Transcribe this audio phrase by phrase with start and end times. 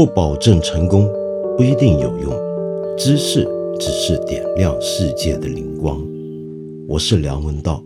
[0.00, 1.06] 不保证成功，
[1.58, 2.32] 不一定有用。
[2.96, 3.46] 知识
[3.78, 6.00] 只是点亮世界的灵光。
[6.88, 7.84] 我是梁文道。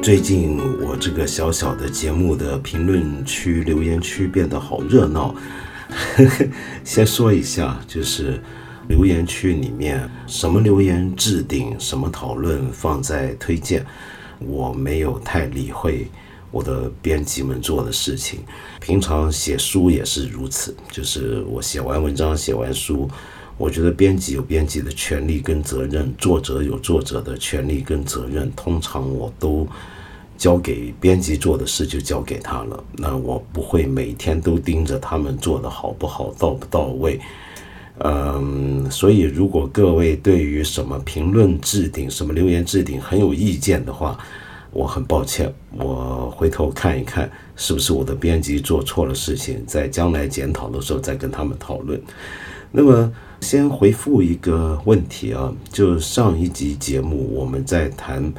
[0.00, 0.56] 最近
[0.86, 5.34] 我这个小小的节目的评论区、留言区变得好热闹。
[6.84, 8.40] 先说一下，就是
[8.88, 13.84] 留言区里面什么留言置顶，什么讨论放在推荐，
[14.40, 16.06] 我没有太理会
[16.50, 18.40] 我的编辑们做的事情。
[18.80, 23.08] 平常写书也是如此，就是我写完文章、写完书，
[23.56, 29.66] 我觉得编辑有编辑的权利跟责任，作者有作者的权利跟责任，通常我都。
[30.38, 37.20] 交给编辑做的事就交给他了，那我不会每天都盯着他们做的好不好、到不到位。
[38.00, 44.18] 嗯，所以如果各位对于什么评论置顶、什么留言置顶很有意见的话，
[44.70, 52.00] 我很抱歉，我回头看一看是不是我的编辑做错了事情，在将来检讨的时候再跟他们讨论。
[52.70, 58.32] 那么先回复一个问题啊，就上一集节目我们在谈。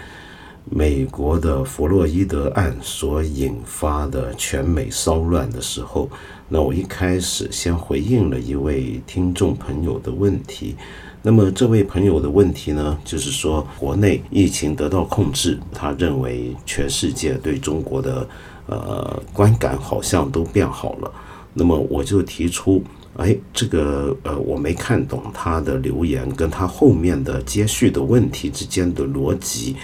[0.71, 6.07] 美国的弗洛伊德案所引发的全美骚乱的时候，
[6.51, 10.75] 那我一开始先回应了一位听众朋友的问题。
[11.21, 18.27] 那么这位朋友的问题呢，就是说国内疫情得到控制，他认为全世界对中国的
[18.65, 21.11] 呃观感好像都变好了。
[21.53, 22.81] 那么我就提出，
[23.17, 29.75] 哎，这个呃我没看懂他的留言跟他后面的接续的问题之间的逻辑。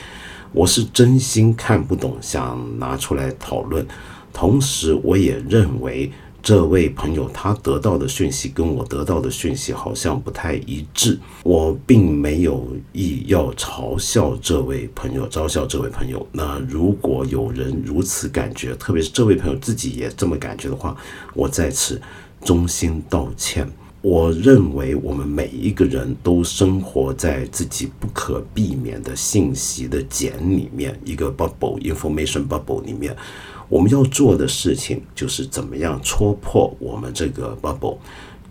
[0.52, 3.86] 我是真心看不懂，想拿出来讨论。
[4.32, 6.10] 同时，我也认为
[6.46, 11.18] 这位朋友他得到的讯息跟我得到的讯息好像不太一致。
[11.42, 16.24] 我并没有意要嘲笑这位朋友，嘲笑这位朋友。
[16.32, 20.96] 那如果有人如此感觉，特别是这位朋友自己也这么感觉的话，
[21.34, 22.00] 我在此
[22.44, 23.68] 衷心道歉。
[24.04, 33.18] 我认为我们每一个人都生活在自己不可避免的信息的茧里面，一个 bubble information bubble 里面，
[33.68, 37.98] 我们要做的事情就是怎么样戳破我们这个 bubble，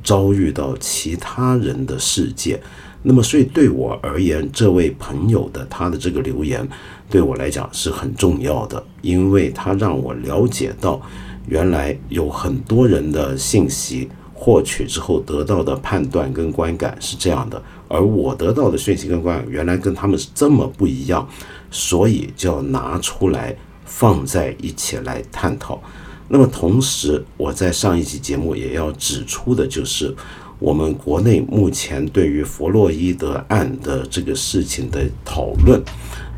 [0.03, 2.61] 遭遇到其他人的世界。
[3.03, 6.67] 那么，所以对我而言，这位朋友的他的这个留言
[7.11, 11.01] 对我来讲是很重要的，因为他让我了解到，
[11.47, 14.09] 原来有很多人的信息。
[14.37, 21.27] 获取之后得到的判断跟观感是这样的，而我得到的讯息跟观感原来跟他们是这么不一样，
[21.71, 23.57] 所以就要拿出来
[23.97, 25.81] 放在一起来探讨。
[26.27, 30.13] 那么同时，我在上一集节目也要指出的就是，
[30.59, 35.81] 我们国内目前对于弗洛伊德案的这个事情的讨论，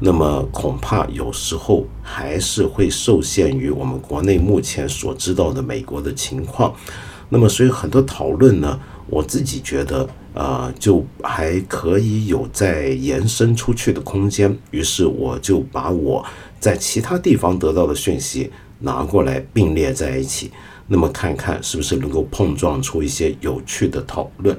[0.00, 6.74] 那么恐怕有时候还是会受限于我们国内目前所知道的美国的情况。
[7.30, 8.78] 那么，所以很多讨论呢，
[9.08, 14.56] 我自己觉得，呃，就还可以有再延伸出去的空间。
[14.70, 16.24] 于是，我就把我
[16.58, 18.50] 在其他地方得到的讯息
[18.80, 20.50] 拿过来并列在一起，
[20.88, 24.56] 那么看看是不是能够碰撞出一些有趣的讨论。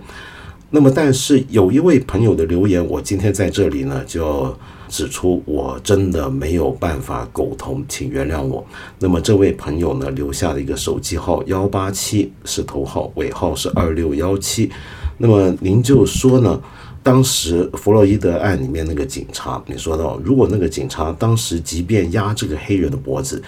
[0.70, 4.56] 那么，但是有一位朋友的留言，我今天在这里呢，就。
[4.90, 8.66] 指出我真的没有办法苟同，请原谅我。
[9.00, 14.72] 那么这位朋友呢，留下了一个手机号幺八七是头号，尾号是二六幺七。
[15.18, 16.62] 那么您就说呢，
[17.08, 23.42] 当时弗洛伊德案里面那个警察，你说到，如果那个警察当时即便压这个黑人的脖子，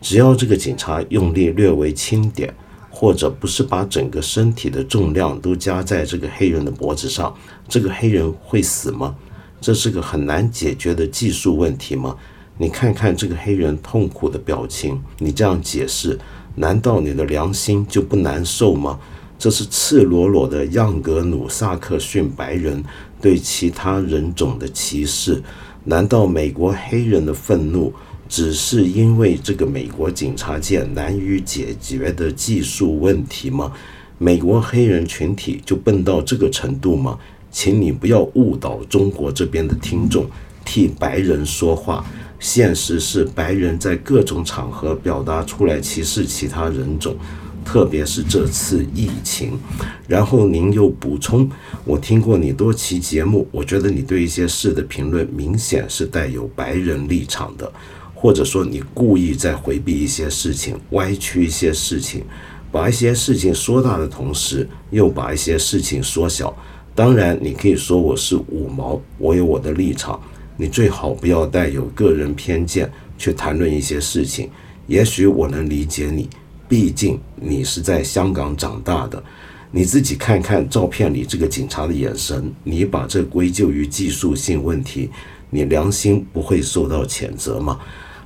[0.00, 2.52] 只要这个警察用力略微轻点，
[2.90, 7.32] 或者不是把整个身体的重量都加在这个黑人的脖子上，
[7.68, 9.14] 这个黑人会死吗？
[9.60, 12.16] 这是个很难解决的技术问题吗？
[12.58, 16.18] 你看看这个黑人痛苦的表情，你这样解释，
[16.56, 18.98] 难道你的良心就不难受吗？
[19.38, 22.82] 这是赤裸裸的让格努萨克逊白人
[23.20, 25.42] 对其他人种的歧视。
[25.84, 27.92] 难道美国黑人的愤怒
[28.28, 33.72] 只是因为这个美国警察界难以解决的技术问题吗？
[34.16, 37.18] 美国黑人群体就笨到这个程度吗？
[37.50, 40.26] 请你不要误导中国这边的听众，
[40.64, 42.04] 替白人说话。
[42.40, 47.16] 现实是，白人在各种场合表达出来歧视其他人种，
[47.64, 49.58] 特别是这次疫情。
[50.06, 51.50] 然后您又补充，
[51.84, 57.72] 我听过你多期节目，我觉得你对一些事的评论明显是带有白人立场的，
[58.14, 62.22] 或者说你故意在回避一些事情，歪曲一些事情，
[62.70, 66.54] 把一些事情说大的同时，又把一些事情缩小。
[66.94, 70.20] 当然，你可以说我是五毛，我有我的立场。
[70.56, 72.88] 你最好不要带有个人偏见，
[73.18, 74.48] 去谈论一些事情。
[74.86, 76.28] 也许我能理解你，
[76.74, 79.22] 毕竟你是在香港长大的。
[79.70, 85.08] 你自己看看照片里这个警察的眼神，你把这归咎于技术性问题，
[85.50, 87.78] 你良心不会受到谴责吗？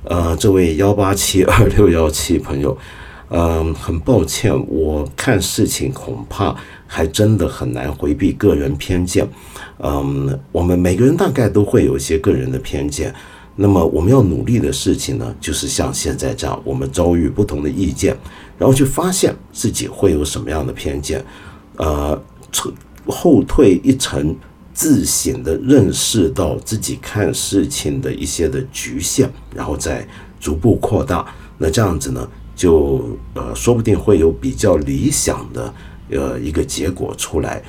[0.03, 2.75] 呃，这位幺八七二六幺七朋友，
[3.29, 6.55] 嗯，很抱歉，我看事情恐怕
[6.87, 9.27] 还真的很难回避个人偏见。
[9.77, 13.13] 嗯，我们每个人大概都会有一些个人的偏见。
[13.61, 18.17] 那么我们要努力的事情呢，就是像现在这样，我们遭遇不同的意见，
[18.57, 21.21] 然后去发现自己会有什么样的偏见，
[21.75, 22.17] 呃，
[23.05, 24.33] 后退一层，
[24.73, 30.07] 自省的认识到自己看事情的一些的局限，然后再
[30.39, 31.25] 逐步扩大。
[31.57, 32.25] 那这样子呢，
[32.55, 35.73] 就呃，说不定会有比较理想的
[36.11, 37.61] 呃一个结果出来。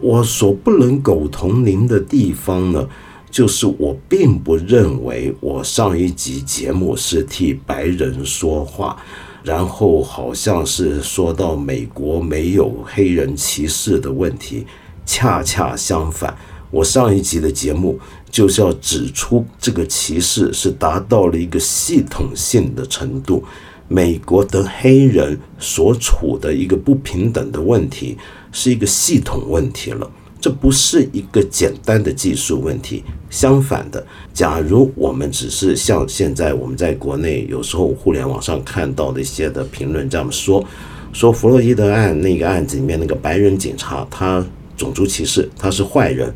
[0.00, 2.88] 我所不能苟同您的地方呢？
[3.30, 8.96] 就是我并不认为我上一集节目是替白人说话，
[9.42, 14.66] 然后好像是说到美国没有黑人歧视的问题，
[15.04, 16.36] 恰恰相反，
[16.70, 17.98] 我上一集的节目
[18.30, 23.44] 就是要指出这个歧视是达到了一个系统性的程度，
[23.86, 28.16] 美国的黑人所处的一个不平等的问题
[28.50, 30.10] 是一个系统问题了。
[30.40, 40.64] 这不是一个简单的技术问题，相反的，假如我们只是像现在我们在国内有时候互联网上看到的一些的评论这样说，
[41.12, 44.44] 说弗洛伊德案那个案子里面那个白人警察他
[44.76, 46.32] 种族歧视，他是坏人，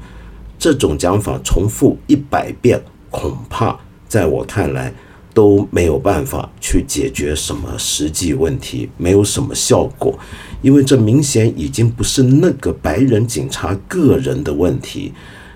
[0.58, 4.93] 这种讲法重复一百遍，恐怕在我看来。
[5.32, 10.19] 都没有办法去解决什么实际问题，没有什么效果，
[10.62, 15.12] 因为这明显已经不是那个白人警察个人的问题。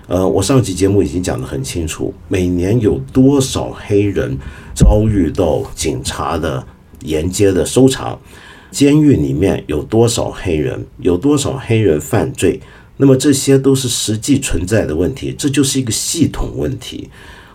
[0.07, 4.37] 呃，我上期节目已经讲得很清楚，每年有多少黑人
[4.75, 6.65] 遭遇到警察的
[7.01, 8.17] 沿街的搜查，
[8.69, 12.59] 监狱里面有多少黑人，有多少黑人犯罪，
[12.97, 17.09] 那么这些都是实际存在的问题，这就是一个系统问题。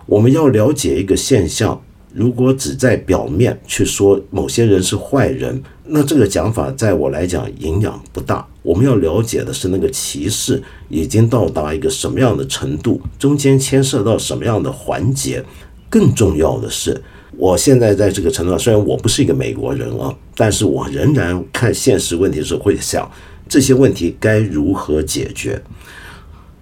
[0.06, 1.80] 我们要了解一个现象。
[2.12, 8.46] 如果只在表面去说某些人是坏人，那这个讲法在我来讲营养不大。
[8.62, 15.44] 我们要了解的是那个歧视已经到达一个什么样的程度，中间牵涉到什么样的环节。
[15.88, 17.02] 更重要的是，
[17.36, 23.10] 我现在在这个程度上，虽然我不是一个美国人啊，但是我仍然看现实问题的时候会想
[23.48, 25.60] 这些问题该如何解决。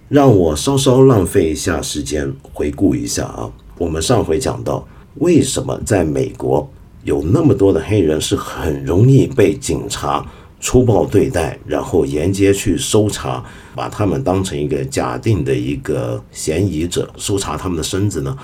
[0.07, 4.87] 让我稍稍浪费一下时间回顾一下啊，我们上回讲到。
[5.15, 6.71] 为什么在美国
[7.03, 10.25] 有那么多的黑人是很容易被警察
[10.59, 13.43] 粗暴对待，然后沿街去搜查，
[13.73, 18.37] 把他们当成一个假定的一个嫌疑者，搜查他们的身子呢？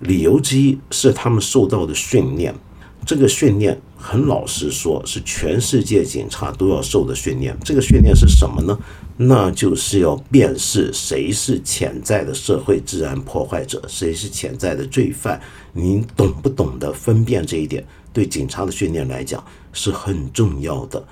[0.00, 2.52] 理由之一是他们受到的训练，
[3.06, 7.56] 这个训练很老实说，是全世界警察都要受的训练。
[7.62, 8.76] 这个训练是什么呢？
[9.18, 15.40] 那就是要辨识谁是潜在的社会治安破坏者，谁是潜在的罪犯。
[15.72, 17.84] 您懂不懂得分辨这一点？
[18.12, 19.42] 对警察的训练来讲
[19.72, 21.02] 是很重要的。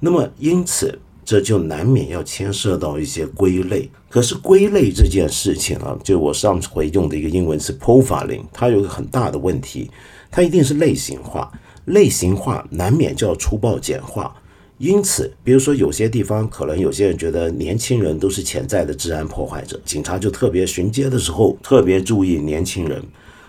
[0.00, 3.90] 那么，因此这就难免要牵涉到一些归类。
[4.08, 9.90] 可是，归类这件事情啊，就我上回用的一个英文词 “profiling”，它有个很大的问题，
[10.30, 11.52] 它一定是类型化。
[11.84, 14.34] 类型化难免就要粗暴简化。
[14.78, 23.02] 因此，比如说有些地方可能有些人觉得年轻人都是潜在的治安破坏者，警察就特别巡街的时候特别注意年轻人。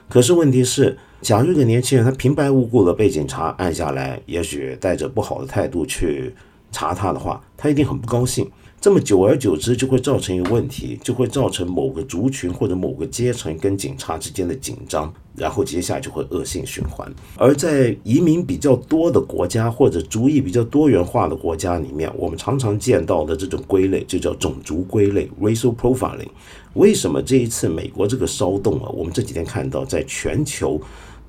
[0.09, 6.33] 可是问题是，假如一个年轻人他平白无故的被警察按下来，也许带着不好的态度去
[6.71, 8.49] 查他的话，他一定很不高兴。
[8.79, 17.11] 这么久而久之，就会造成一个问题，就会造成某个族群或者某个阶层跟警察之间的紧张，然后接下来就会恶性循环。
[17.35, 26.29] 而在移民比较多的国家或者族裔比较多元化的国家里面，我们常常见到的这种归类就叫种族归类 （racial profiling）。
[26.75, 28.87] 为什么这一次美国这个骚动啊？
[28.89, 30.79] 我们这几天看到，在全球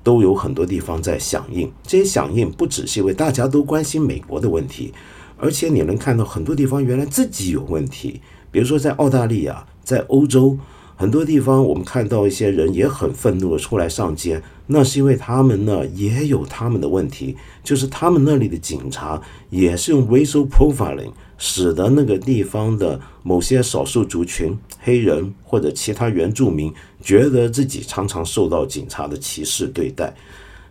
[0.03, 1.69] 都有很多地方在响应。
[1.81, 4.93] 这些响应不只是因为大家都关心美国的问题。
[5.39, 10.57] 而且你能看到很多地方原来自己有问题，比如说在澳大利亚，在欧洲
[10.95, 30.13] 很多地方，我们看到一些人也很愤怒的出来上街，那是因为他们呢也有他们的问题，就是他们那里的警察也是用 racial profiling，使得那个地方的某些少数族群、黑人或者其他原住民觉得自己常常受到警察的歧视对待，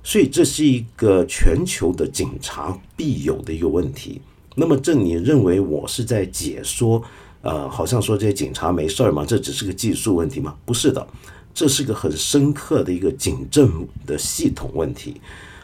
[0.03, 4.21] 所以这是一个全球的警察必有的一个问题。
[4.59, 7.01] 那么，这你认为我是在解说？
[7.41, 9.25] 呃，好像说这些警察没事儿吗？
[9.25, 10.57] 这只是个技术问题吗？
[10.67, 11.07] 不是的，
[11.55, 15.21] 这是个很深刻的一个警政的系统问题。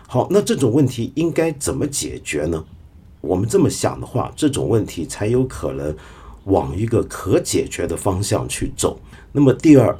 [0.07, 2.65] 好，那这种问题应该怎么解决呢？
[3.21, 5.93] 我们这么想的话，这种问题才有可能
[6.45, 8.97] 往一个可解决的方向去走。
[9.33, 9.99] 那么第二，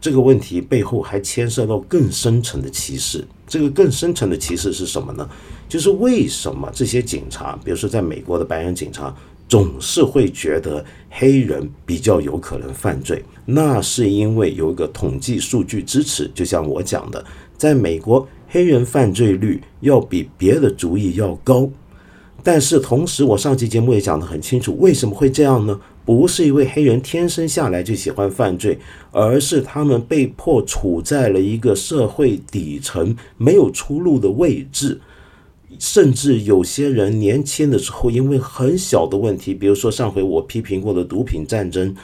[0.00, 3.24] 这个问题背后还牵涉到更深层的歧视。
[3.52, 5.28] 这个更深层的歧视是什么呢？
[5.68, 9.14] 就是为什么这些警察，比如说在美国的白人警察，
[9.46, 13.22] 总是会觉得黑人比较有可能犯罪？
[13.44, 16.30] 那是因为有一个统计数据支持。
[16.34, 17.22] 就像我讲的，
[17.58, 21.68] 在美国，黑人犯罪率要比别的族裔要高。
[22.42, 25.78] 但是同时，我上期节目也讲得很清楚，为什么会这样呢？
[26.04, 28.78] 不是因为黑人天生下来就喜欢犯罪，
[29.10, 35.00] 而是他们被迫处在了一个社会底层、没有出路的位置。
[35.78, 41.96] 甚至有些人年轻的时候，因为很小的问题，比如说上回我批评过的毒品战争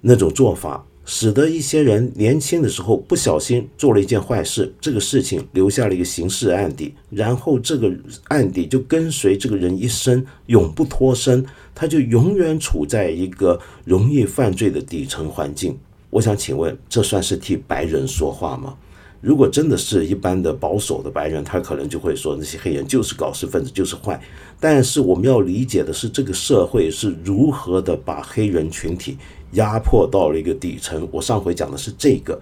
[0.00, 0.84] 那种做法。
[1.10, 7.90] 使得一些人年轻的时候不小心做了一件坏事，这个事情留下了一个刑事案底，然后这个
[8.24, 11.42] 案底就跟随这个人一生，永不脱身，
[11.74, 15.78] 他就永远处在一个容易犯罪的底层环境。
[16.10, 18.76] 我想请问，这算是替白人说话吗？
[19.20, 24.20] 如果真的是一般的保守的白人，他可能就会说那些黑人就是搞事分子，就是坏。
[24.60, 29.16] 但是我们要理解的是，这个社会是如何的把黑人群体。
[29.52, 31.08] 压迫到了一个底层。
[31.10, 32.38] 我上回讲的是这个。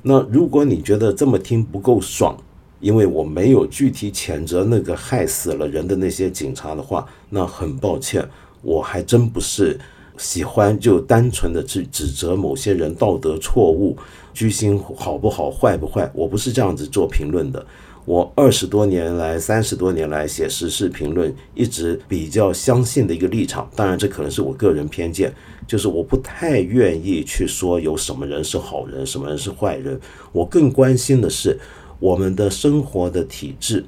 [0.00, 2.34] 那如果你觉得这么听不够爽，
[2.80, 8.26] 因为我没有具体谴责那个害死了人的那些警察的话，那很抱歉，
[8.62, 9.78] 我还真不是
[10.16, 13.94] 喜欢就单纯的去指责某些人道德错误、
[14.36, 16.10] 居心好不好、坏不坏。
[16.12, 17.66] 我不是这样子做评论的。
[18.04, 23.68] 我二十多年来、三十多年来写时事评论，一直比较相信的一个立场。
[23.74, 25.32] 当然，这可能是我个人偏见。
[25.66, 29.98] 就是我不太愿意去说有什么人是好人，什么人是坏人。
[30.32, 31.58] 我更关心的是
[31.98, 33.86] 我们的生活的体制，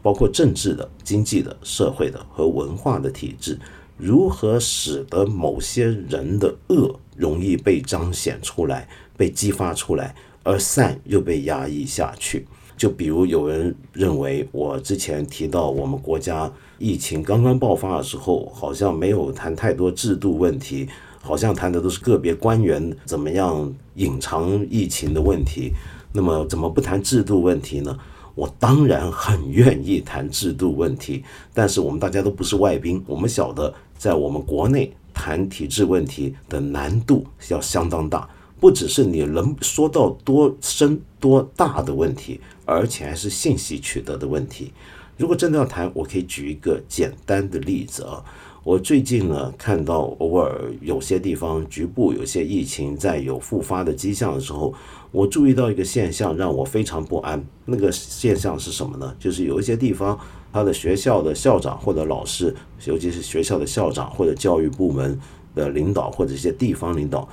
[0.00, 3.56] 包括政治的、经济的、社会的和文化的体制，
[3.98, 8.88] 如何使得某些人的恶容易被彰显出来、
[9.20, 12.46] 被激发出来，而善又被压抑下去。
[12.74, 20.88] 就比如有人认为，我之前提到我们国家疫情刚刚爆发的时候，好像没有谈太多制度问题。
[21.22, 25.70] 好像谈的都是个别官员怎么样隐藏疫情的问题，
[26.14, 27.94] 那么怎么不谈制度问题呢？
[28.34, 31.22] 我当然很愿意谈制度问题，
[31.52, 38.26] 但是我们大家都不是外宾，我们晓得在我们国内谈体制问题的难度要相当大，
[38.60, 44.72] 不只是你能说到多深多大的问题，而且还是信息取得的问题。
[45.16, 48.22] 如果真的要谈，我可以举一个简单的例子啊。
[48.62, 54.74] 我最近呢，看到偶尔有些地方局部有些疫情在有复发的迹象的时候，
[55.10, 57.42] 我注意到一个现象，让我非常不安。
[57.64, 59.14] 那个现象是什么呢？
[59.18, 60.18] 就是有一些地方，
[60.52, 65.18] 他的学校的校长或者老师，尤其是学校的校长或者教育部门
[65.54, 67.26] 的领导或者一些地方领导。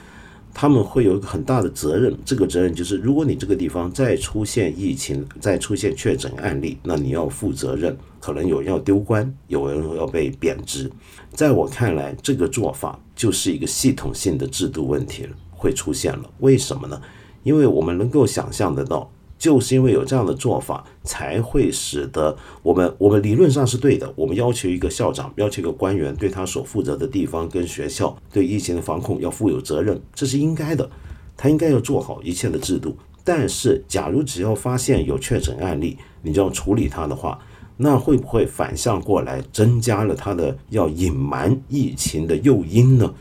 [0.59, 10.89] 他们会有一个很大的责任，这个责任就是，如果你这个地方再出现疫情，再出现确诊案例，那你要负责任，可能有人要丢官，有人要被贬值。
[11.31, 16.27] 在我看来，这个做法就是一个系统性的制度问题了，会出现了。
[16.39, 16.99] 为什么呢？
[17.43, 19.07] 因为我们能够想象得到。
[19.37, 24.11] 就是因为有这样的做法，才会使得我们我们理论上是对的。
[24.15, 30.89] 我们要求一个校长，要求一个官员对他所负责的地方跟学校对疫情的防控要负有责任，这是应该的。
[31.35, 32.97] 他应该要做好一切的制度。
[33.23, 37.37] 但是，假如只要发现有确诊案例，你就要处理他的话，
[37.75, 43.13] 那会不会反向过来增加了他的要隐瞒疫情的诱因呢？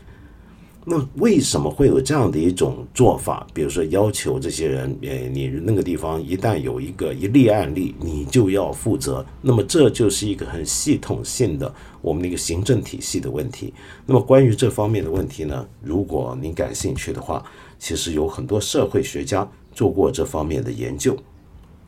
[0.89, 3.45] 那为什么会有这样的一种做法？
[3.53, 9.25] 比如说，要求这些人，诶，你那个地方一旦有一个一例案例，你就要负责。
[9.41, 13.73] 那么这就是一个很系统性的我们的一个行政体系的问题。
[14.05, 17.43] 那么关于这方面的问题呢，如果您感兴趣的话，
[17.77, 21.17] 其实有很多社会学家做过这方面的研究，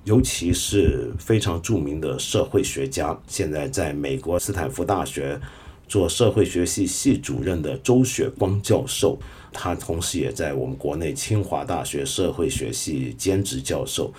[0.03, 5.39] 尤其是非常著名的社会学家，现在在美国斯坦福大学。
[5.89, 9.19] 做社会学系系主任的周雪光教授，
[9.51, 14.13] 他同时也在我们国内清华大学社会学系兼职教授。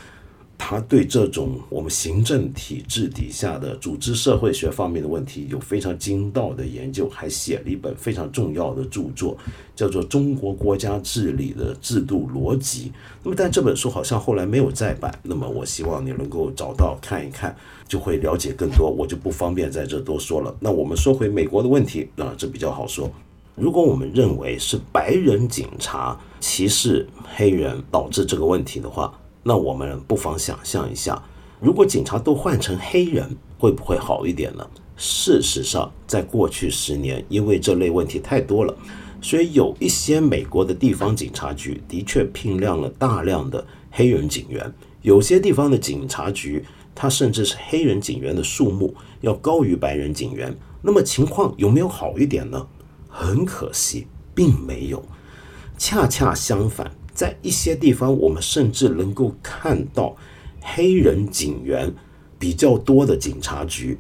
[0.63, 9.35] 他对这种我们行政体制底下的组织社会学方面的问题有非常精到的研究，还写了一本非常重要的著作，
[9.75, 12.89] 叫做《中国国家治理的制度逻辑》。
[13.23, 15.11] 那么，但这本书好像后来没有再版。
[15.23, 17.57] 那么，我希望你能够找到看一看，
[17.89, 18.91] 就会了解更多。
[18.91, 20.55] 我就不方便在这多说了。
[20.61, 23.11] 那我们说回美国的问题，啊，这比较好说。
[23.57, 29.13] 如果我们认为是白人警察歧视黑人导致这个问题的话，
[29.43, 31.23] 那我们不妨想象一下，
[31.61, 34.67] 如果警察都换成黑人，会不会好一点呢？
[34.97, 38.77] 事实上，在过去十年，因为这类问题太多了，
[39.23, 44.71] 所以有一些美国的地方警察局的确聘量了大量的黑人警员。
[45.01, 46.63] 有些地方的警察局，
[46.95, 50.55] 它甚至是黑人警员的数目要高于白人警员。
[50.83, 52.67] 那么情况有没有好一点呢？
[53.09, 55.03] 很可惜，并没有。
[55.79, 60.17] 恰恰相反，在一些地方，我们甚至能够看到
[60.63, 61.93] 黑人警员
[62.39, 63.99] 比较多的警察局。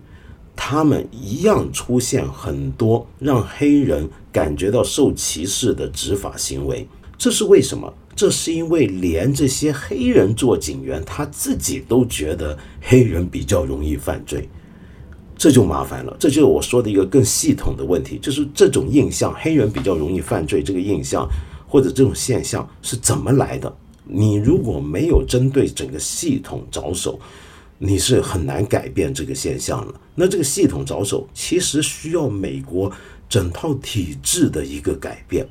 [0.56, 7.92] 他们一样出现很多让黑人感觉到受歧视的执法行为，这是为什么？
[8.16, 14.48] 这是因为连这些黑人做警员，他自己都觉得黑人比较容易犯罪，
[15.36, 16.16] 这就麻烦了。
[16.18, 21.28] 这就是我说的一个更系统的问题，就是这种印象，黑人比较容易犯罪这个印象
[21.70, 23.74] 或者这种现象是怎么来的？
[24.04, 27.18] 你如果没有针对整个系统着手。
[27.82, 29.94] 你是很难改变这个现象的。
[30.14, 32.92] 那这个系统着手，其实需要美国
[33.26, 35.48] 整套体制的一个改变，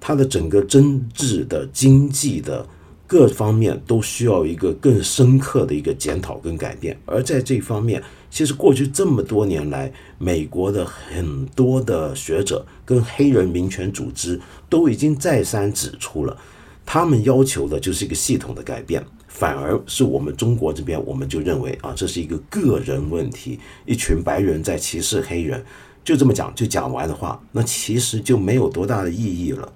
[0.00, 2.66] 它的整个政治的、经济的
[3.06, 6.98] 各方面都需要一个更深刻的一个检讨跟改变。
[7.04, 16.36] 而在这方面，其实过去这么多年来，美国的很多的学者跟黑人民权组织都已经再三指出了，
[16.84, 19.04] 他们要求的就是一个系统的改变。
[19.28, 25.62] 反而是我们中国这边，我们就认为啊，这是一个个人问题，一群白人在歧视黑人，
[26.02, 29.70] 就这么讲就讲完的话，那其实就没有多大的意义了。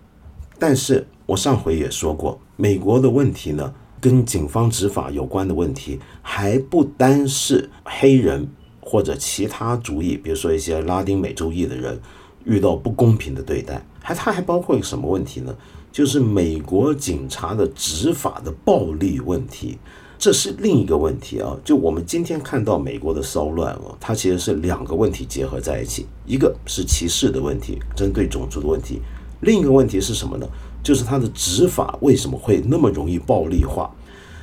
[0.58, 8.46] 但是我上回也说过，美国的问题呢，跟警方执法有关的问题，还不单是黑人
[8.82, 11.98] 或者其他族裔，比如说一些拉丁美洲裔的人
[12.44, 15.56] 遇到不公平的对待，还它还包括一个什么问题呢？
[15.90, 19.78] 就是美国警察的执法的暴力问题，
[20.18, 21.56] 这是另一个问题啊。
[21.64, 29.00] 就我们今天看到美国的骚乱啊，它其实是两个问题结合在一起，一个是歧视的问题，针对种族的问题；
[29.40, 30.46] 另一个问题是什么呢？
[30.82, 33.90] 就是他的执法为什么会那么容易暴力化，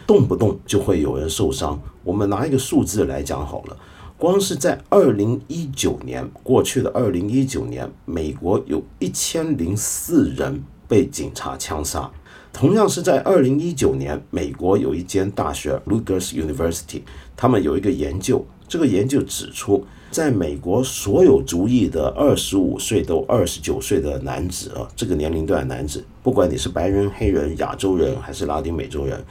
[0.05, 1.79] 动不动就会有人受伤。
[2.03, 3.77] 我们拿一个数字来讲好了，
[4.17, 10.63] 光是在二零一九年过去的二零一九年，美国有一千零四人。
[10.89, 12.09] 被警察枪杀。
[12.53, 17.01] 同样是在二零一九年，美国有一间大学 Rutgers University，
[17.35, 18.45] 他们有一个研究。
[18.69, 29.23] 这个研究指出，在美国所有族裔的二十五岁到二十九岁的男子啊，这个年龄段男子，不管你是白人、黑人、亚洲人还是拉丁美洲人，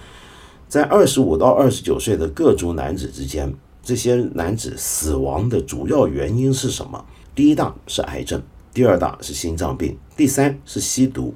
[0.69, 7.05] 在二十五到二十九岁的各族男子之间，这些男子死亡的主要原因是什么？
[7.35, 8.43] 第一大是癌症。
[8.73, 11.35] 第二大是心脏病，第三是吸毒。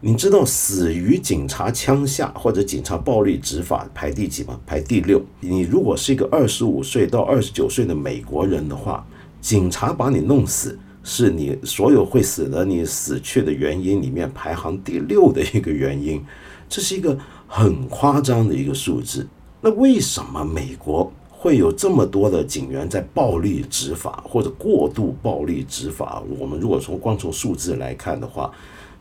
[0.00, 4.60] 你知道死于警察枪下或者警察暴力执法排第几吗？
[4.64, 5.20] 排第六。
[5.40, 9.04] 你如果是一个二十五岁到二十九岁的美国人的话，
[9.40, 16.24] 警察把你弄死，是你所有会死的你死去的原因里面排行第六的一个原因。
[16.68, 19.26] 这是一个很夸张的一个数字。
[19.60, 21.12] 那为什么美国？
[21.30, 26.20] 会有这么多的警员在暴力执法或者过度暴力执法。
[26.36, 28.50] 我们如果从光从数字来看的话，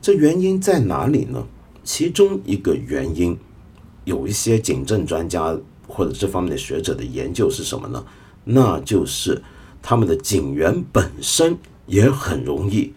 [0.08, 1.46] 这原因在哪里呢？
[1.84, 3.38] 其中一个原因，
[4.06, 5.54] 有一些警政专家
[5.86, 8.06] 或者这方面的学者的研究是什么呢？
[8.46, 9.44] 那就是
[9.82, 12.94] 他们的警员本身也很容易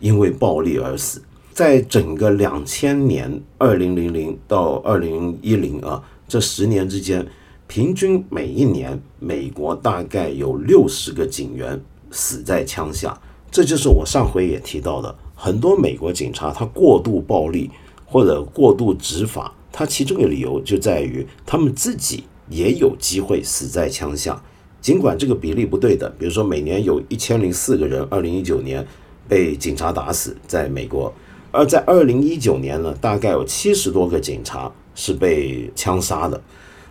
[0.00, 1.22] 因为暴力而死。
[1.52, 7.24] 在整个两千年二零零零到二零一零啊这十年之间。
[7.68, 13.16] 平均每一年，美国大概有六十个警员死在枪下。
[13.48, 17.70] 这就是我上回也提到的，很多美国警察他过度暴力
[18.04, 24.42] 或者过度执法，他其中的理由就在于他们自己也有机会死在枪下。
[24.80, 28.84] 尽管这个比例不对的，比如说每年有一千零四个人，二零一九年
[29.28, 31.14] 被警察打死在美国，
[31.52, 36.42] 而在二零一九年呢，大概有七十多个警察是被枪杀的。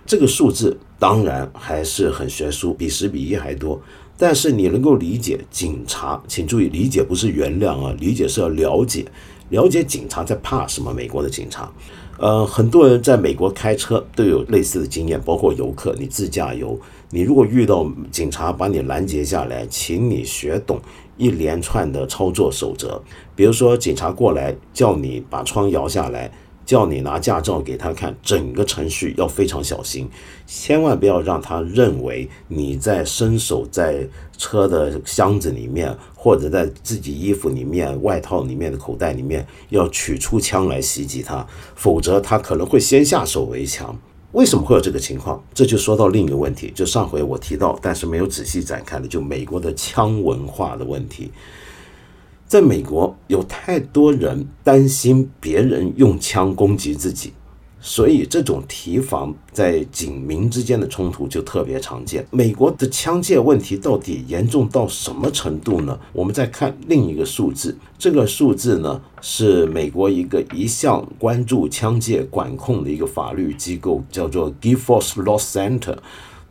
[0.06, 3.82] 这个数字当然还是很悬殊，比十比一还多。
[4.18, 9.06] 但是你能够理解警察，请注意理解不是原谅啊，理解是要了解，
[9.50, 10.92] 了解警察在怕什么。
[10.92, 11.72] 美国的警察，
[12.18, 16.80] 呃，很多人在美国开车都有类似的经验，包括游客，你自驾游，
[17.12, 20.82] 你如果遇到警察把你拦截下来，请你学懂
[21.18, 23.00] 一连串的操作守则。
[23.36, 26.32] 比如说，警察过来叫你把窗摇下来。
[26.68, 30.08] 叫你拿驾照给他看，整个程序要非常小心，
[30.46, 34.06] 千万不要让他认为你在伸手在
[34.38, 43.98] 车的箱子里面，或者在自己衣服里面、外套里面的口袋里面要取出枪来袭击他，否则他可能会先下手为强。
[44.34, 45.42] 为什么会有这个情况？
[45.54, 51.32] 这就说到另一个问题，就上回我提到，但是没有仔细展开的，就美国的枪文化的问题。
[52.48, 57.34] 在美国，有太多人担心别人用枪攻击自己，
[57.82, 62.26] 所以这种提防在警民之间的冲突就特别常见。
[62.32, 66.00] 美国的枪械问题到底严重到什么程度呢？
[66.14, 75.98] 我们再看另一个数字，这个数字呢是美国一个一向关注枪械管控的一个法律机构，叫做 Gifford Law Center。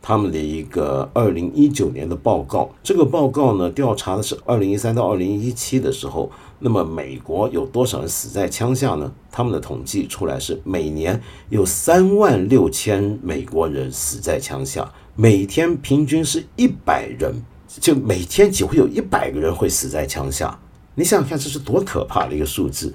[0.07, 9.11] 他们的一个二零一九年的报告，这个报告呢调查的是二零一三到二零一七的时候，那么美国有多少人死在枪下呢？
[9.29, 20.57] 他们的统计出来是每年有三万六千美国人死在枪下，每天平均是一百人，就每天几乎有一百个人会死在枪下。
[20.95, 22.93] 你想想看，这是多可怕的一个数字！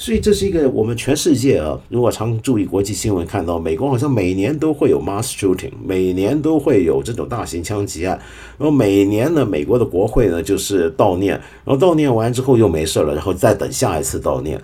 [0.00, 8.16] 所以这是一个我们全世界啊，如果常注意国际新闻，看到美国好像每年都会有 mass shooting，每年都会有这种大型枪击案，
[8.56, 11.32] 然后每年呢，美国的国会呢就是悼念，
[11.64, 14.62] 然后悼念完之后又没事了，然后再等下一次悼念，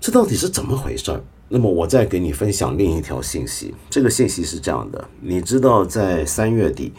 [0.00, 1.20] 这到底是怎么回事？
[1.48, 6.92] 那么我再给你分享另一条信息，这个信息是这样的，你知道在三月底。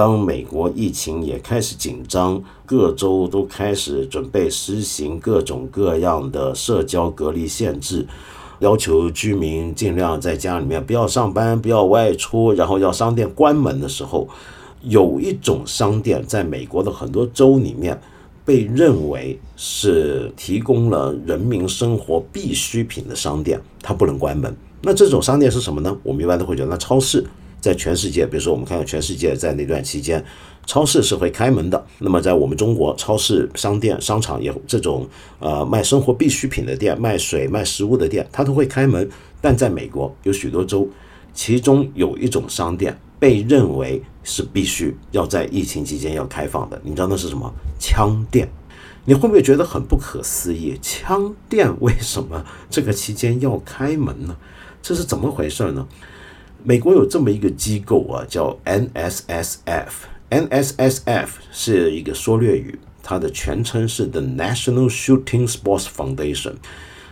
[0.00, 8.06] 当美国疫情也开始紧张，各州都开始准备实行各种各样的社交隔离限制，
[8.60, 14.26] 要求居民尽量在家里面不要上班、不要外出，然后要商店关门的时候，
[14.80, 18.00] 有一种商店在美国的很多州里面
[18.42, 24.56] 被认为是提供了人民生活必需品的商店，它不能关门。
[24.80, 25.94] 那这种商店是什么呢？
[26.02, 27.22] 我们一般都会觉得超市。
[27.60, 30.24] 在全世界，比如说我们看到全世界在那段期间，
[30.66, 31.86] 超市是会开门的。
[31.98, 39.08] 那么在我们中国，超市、商店、商场也这种呃卖生活必需品的店、卖水、卖食物的店，它都会开门。
[39.40, 40.88] 但在美国有许多州，
[41.32, 46.80] 其中有一种商店被认为是必须要在疫情期间要开放的。
[46.84, 47.52] 你知道那是什么？
[47.78, 48.48] 枪店。
[49.06, 50.78] 你会不会觉得很不可思议？
[50.82, 54.36] 枪店为什么这个期间要开门呢？
[54.82, 55.86] 这是怎么回事儿呢？
[56.62, 59.88] 美国有这么一个机构啊，叫 NSSF。
[60.30, 66.54] NSSF 是一个缩略语，它的全称是 The National Shooting Sports Foundation，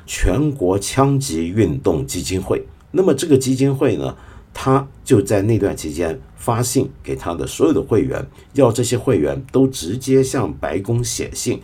[0.07, 2.67] 全国枪击运动基金会。
[2.93, 4.17] 那么这个基金会呢，
[4.55, 11.61] 它就在那段期间发信给他的所有的会员，要这些会员都直接向白宫写信，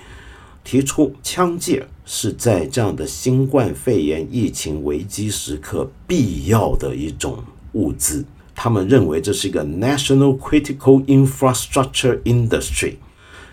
[0.64, 7.44] 提出枪械是在这样的新冠肺炎疫情危机时刻必要的一种。
[7.74, 12.94] 物资，他们认为这是一个 national critical infrastructure industry，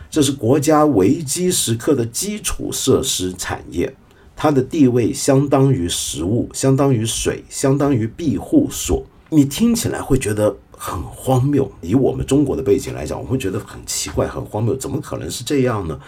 [0.09, 3.93] 这是国家危机时刻的基础设施产业，
[4.35, 9.03] 它的地位相当于食物，相当于水，相当于庇护所。
[9.29, 15.99] 你听起来会觉得很荒谬，以我们中国的背景来讲，我会觉得很奇怪，很荒谬，怎么可能是这样呢？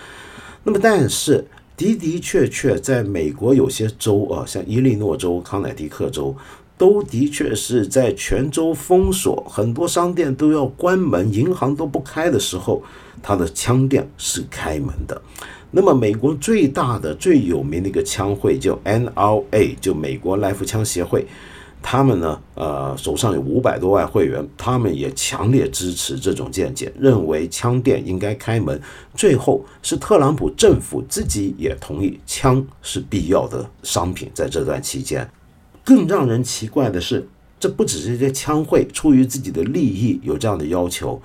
[0.63, 6.35] 那么，但是的的确确，在美国有些州啊，像伊利诺州、康乃狄克州。
[6.83, 12.83] 都的确是在泉州封锁，很多商店都要关门，银行都不开的时候，
[13.21, 15.21] 他的枪店是开门的。
[15.71, 21.25] 那么，美国最大的、最有名的一个枪会叫 NRA，就美国来福枪协会，
[21.81, 28.77] 他们呢，呃，手上有五百多万会员，他们也强烈支持这种见解，认为枪店应该开门。
[29.15, 35.25] 最后是特朗普政府自己也同意，枪是必要的商品，在这段期间。
[35.83, 37.27] 更让人奇怪的是，
[37.59, 41.21] 这不只是这些枪会出于自己的利益有这样的要求，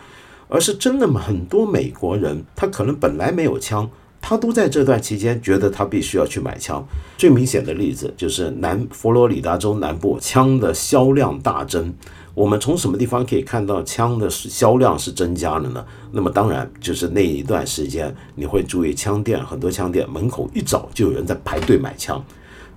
[0.49, 3.89] 而是真的很多美国人，他可能本来没有枪，
[4.21, 6.85] 他都在这段期间觉得他必须要去买枪。
[7.17, 11.95] 最明显的例子就是南佛罗里达州南部枪的销量大增。
[12.35, 15.85] 我们从什么地方可以看到枪的销量是增加了呢？
[16.13, 22.25] 那么当然就是那一段时间，你会注意枪店，很多枪店门口一早就有人在排队买枪。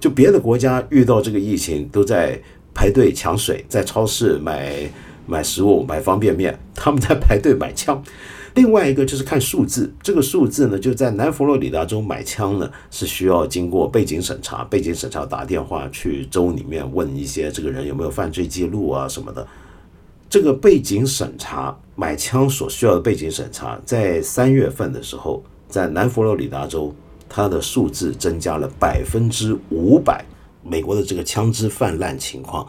[0.02, 2.38] 就别的国家遇到这个疫情，都在
[2.74, 4.90] 排队抢水，在超市买
[5.28, 8.04] 买食物、买方便面，他们在排队买枪。
[8.56, 19.48] 另外一个就是看数字，这个数字呢，就在南佛罗里达州买枪呢，是需要经过背景审查，背景审查打电话去州里面问一些这个人有没有犯罪记录啊什么的。
[20.28, 26.94] 这个背景审查买枪所需要的背景审查，在三月份的时候，在南佛罗里达州。
[27.34, 30.26] 它的数字增加了百分之五百，
[30.62, 32.68] 美国的这个枪支泛滥情况，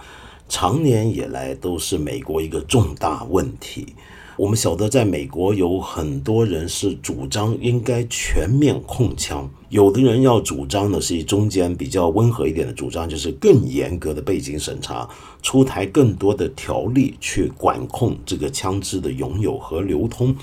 [0.49, 3.97] 常年以来都是美国一个重大问题。
[4.37, 15.09] 我们晓得，在美国有很多人是主张应该全面控枪，有的人要主张的是中间比较温和一点的主张，就是更严格的背景审查，
[15.43, 20.35] 出台更多的条例去管控这个枪支的拥有和流通。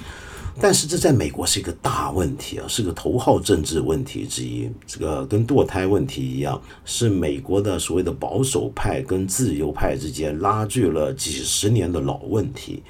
[0.61, 4.69] 但是这在美国是一个大问题啊，是个头号政治问题之一。
[4.85, 12.83] 这个跟堕胎问题一样，是美国的所谓的保守派跟自由派之间拉锯了几十年的老问题。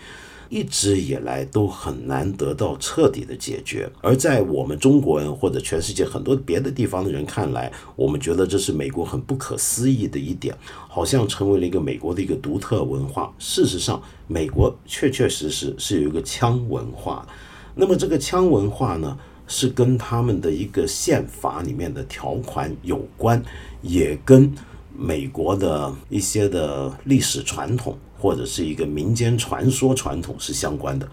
[0.50, 13.32] 一直以来都很难得到彻底的解决，而在我们中国人或者全世界很多别的地方的人看来，我们觉得这是美国很不可思议的一点，好像成为了一个美国的一个独特文化。
[13.38, 17.28] 事实上，美国确确实实是有一个枪文化。
[17.76, 23.44] 那么这个枪文化呢，是跟他们的一个宪法里面的条款有关，
[23.82, 24.54] 也跟
[24.98, 27.98] 美国的一些的历史传统。
[28.22, 31.10] 或者是一个民间传说传统是相关的，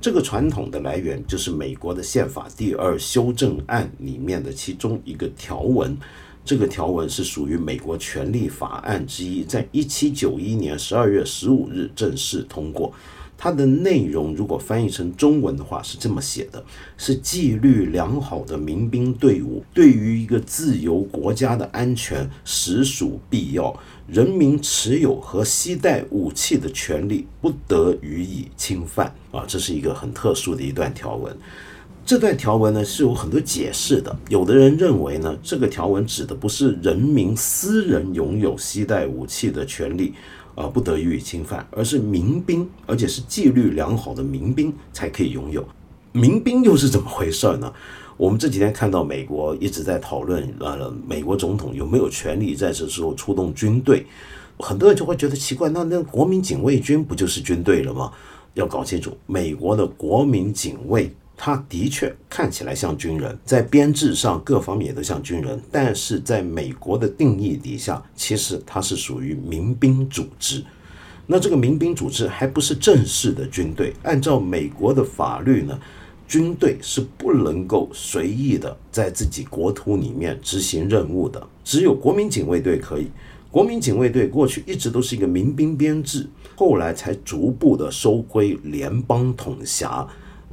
[0.00, 5.96] 这个传统的来源就是美国的宪法第二修正案里面的其中一个条文，
[6.44, 12.92] 这个条文是属于美国权利法案之一，在一七九一年十二月十五日正式通过。
[13.40, 16.62] 它的内容如果翻译成中文的话是这么写的：
[16.96, 23.74] 是纪律良好的民兵队伍，对于一个自由国家的安全实属必要。
[24.08, 29.14] 人民持有和携带武器的权利不得予以侵犯。
[29.30, 31.32] 啊，这是一个很特殊的一段条文。
[32.04, 34.18] 这段条文呢是有很多解释的。
[34.30, 40.14] 有的人认为呢，这个条文指的不是人民私人拥有携带武器的权利。
[40.58, 45.64] 啊，不得予以侵犯，而是民兵，而且是纪律良好的民兵才可以拥有。
[46.10, 47.72] 民兵又是怎么回事呢？
[48.16, 54.04] 我们这几天看到美国一直在讨论，呃，美国总统有没有权利在这时候出动军队？
[54.58, 58.10] 很多人就会觉得奇怪，那那国民警卫军不就是军队了吗？
[58.54, 61.14] 要搞清楚，美国的国民警卫。
[61.40, 70.62] 他的确看起来像军人，在编制上各方面也都像军人，但是在美国的定义底下，其实它是属于民兵组织。
[71.28, 73.92] 那这个民兵组织还不是正式的军队。
[74.02, 75.78] 按照美国的法律呢，
[76.26, 83.06] 军队是不能够随意的在自己国土里面执行任务的，只有国民警卫队可以。
[83.50, 90.06] 国民警卫队过去一直都是一个民兵编制，后来才逐步的收归联邦统辖。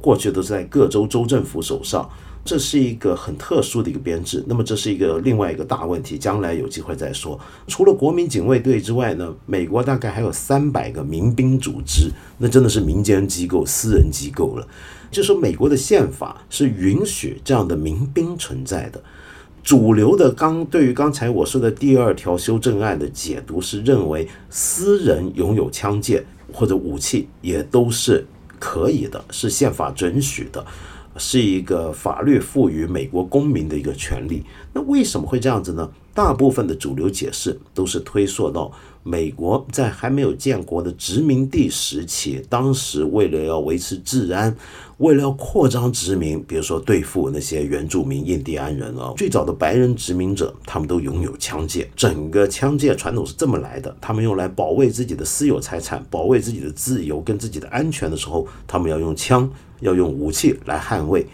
[0.06, 2.08] 过去都是在各州州政府手上，
[2.44, 4.40] 这是一个很特殊的一个编制。
[4.46, 7.36] 那么这是一个另外一个大问题，将来有机会再说。
[7.66, 14.64] 除了国民警卫队之外呢，美国大概还有三百个民兵组织，那真的是民间机构、私人机构了。
[15.10, 19.02] 就说美国的宪法是允许这样的民兵存在的。
[19.64, 28.24] 主流的刚对于刚才我说的第二条修正案的解读是认为，私人拥有枪械或者武器也都是。
[28.58, 30.64] 可以的，是宪法准许的，
[31.16, 34.42] 是一个法律赋予美国公民的一个权利。
[34.72, 35.90] 那为什么会这样子呢？
[36.14, 44.56] 大部分的主流解释都是推溯到美国在还没有建国的殖民地时期，当时为了要维持治安。
[44.98, 51.86] 为了要扩张殖民，比如说对付那些原住民印第安人啊，最早的白人殖民者，他们都拥有枪械。
[51.94, 61.26] 整个枪械传统是这么来的：他们用来保卫自己的私有财产、保卫自己的自由跟自己的安全的时候，他们要用枪，要用武器来捍卫。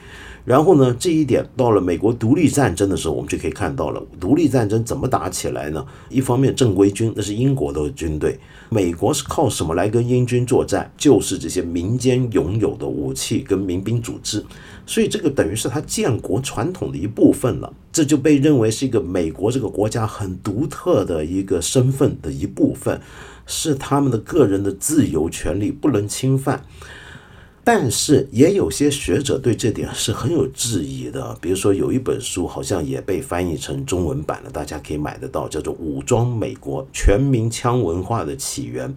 [0.44, 5.87] 然后呢，这一点到了美国独立战争的时候，我们就可以看到了独立战争怎么打起来呢？
[6.09, 8.38] 一方面正规军，那是英国的军队。
[8.68, 10.90] 美国是靠什么来跟英军作战？
[10.96, 14.44] 就是这些民间拥有的武器跟民兵组织，
[14.85, 17.72] 所以这个等于是他建国传统的一部分了。
[17.92, 23.00] 这就被认为是一个美国这个国家很独特的一个身份的一部分，
[23.46, 26.64] 是他们的个人的自由权利不能侵犯。
[27.64, 38.88] 但是也有些学者对这点是很有质疑的，比如说有一本书好像也被翻译成中文版了，大家可以买得到，叫做《武装美国：全民枪文化的起源》。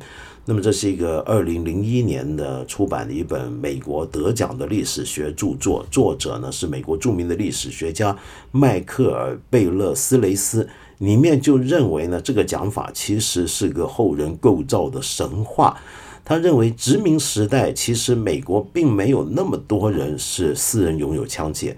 [0.48, 8.18] 那么这是一个二零零一年的出版的一本美国得奖的历史学著作，作者呢是美国著名的历史学家
[8.52, 10.68] 迈克尔贝勒斯雷斯，
[11.00, 15.78] 里面就认为呢这个讲法其实是个后人构造的神话。
[16.26, 21.76] 他认为殖民时代其实美国并没有那么多人是私人拥有枪械，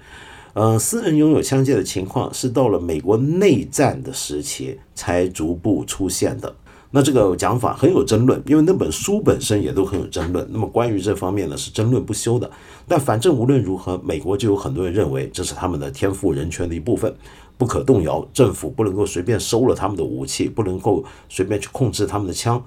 [0.53, 6.55] 呃，私人拥有枪械的情况是到了美国内战的时期才逐步出现的。
[6.89, 10.47] 那这个讲法很有争论，因为那本书本身也都很有争论。
[10.49, 12.49] 那么关于这方面呢是争论不休的。
[12.87, 17.13] 但反正无论如何，美国就有很多人认为这是他们的天赋人权的一部分。
[17.57, 22.63] 不可动摇，政府不能够随便收了他们的武器，不能够随便去控制他们的枪。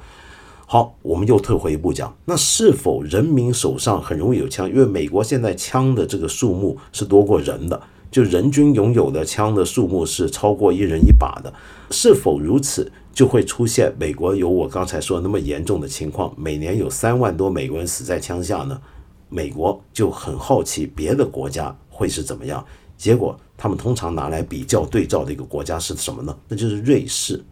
[0.72, 4.70] 好，我们又退回一步讲，那是否人民手上很容易有枪？
[4.70, 11.52] 因为美国现在枪的这个数目是多过人的，就人均拥有的枪的数目是超过一人一把的。
[11.90, 18.80] 是否如此，就会出现美国有我刚才说那么严重的情况，每年有三万多美国人死在枪下呢？
[19.28, 22.64] 美国就很好奇别的国家会是怎么样。
[22.96, 26.32] 结果，他们通常拿来比较对照的一个国家是什么呢？
[26.46, 27.42] 那就是瑞士。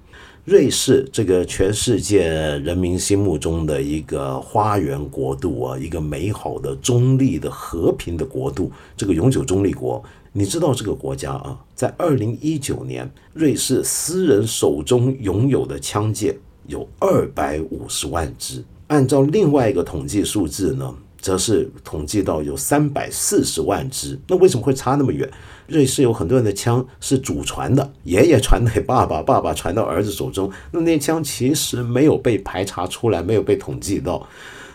[0.49, 10.03] 瑞士这个全世界人民心目中的一个花园国度啊，一个美好的中立的和平的国度，这个永久中立国。
[10.33, 16.35] 你知道这个国家啊，在二零一九年，瑞士私人手中拥有的枪械
[16.67, 18.65] 有二百五十万支。
[18.87, 20.95] 按照另外一个统计数字呢？
[21.21, 25.29] 则是统计到有三百四十万支，那为什么会差那么远？
[25.69, 34.27] 瑞士有很多人的枪是祖传的，爷爷传给爸爸，爸爸传到儿子手中，那那枪其实没有被排查出来，没有被统计到。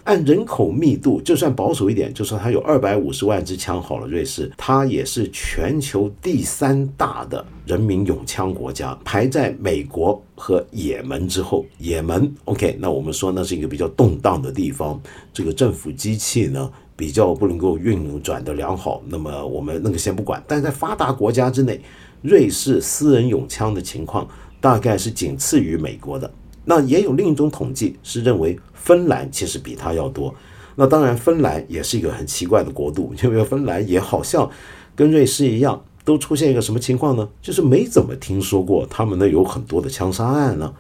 [0.03, 4.06] 按人口密度，就算保守一点，就说它有二百五十万支枪好了。
[4.06, 11.65] 瑞士，它也是全球第三大的人民拥枪国家，排在美国和也门之后。
[11.79, 15.01] 也门，OK，那我们说那是一个比较动荡的地方，
[15.34, 19.01] 这个政府机器呢比较不能够运转的良好。
[19.08, 21.82] 那么我们那个先不管，但是在发达国家之内，
[22.21, 24.27] 瑞士私人拥枪的情况
[24.60, 26.32] 大概是仅次于美国的。
[26.65, 28.60] 那也有另一种统计是认为。
[28.84, 30.36] 芬兰其实比它要多，
[30.75, 34.51] 那当然，芬兰也是一个很奇怪的国度，因为芬兰也好像
[34.93, 37.29] 跟瑞士一样，都出现一个什么情况呢？
[37.41, 40.73] 就是没怎么听说过他们那有很多的枪杀案呢。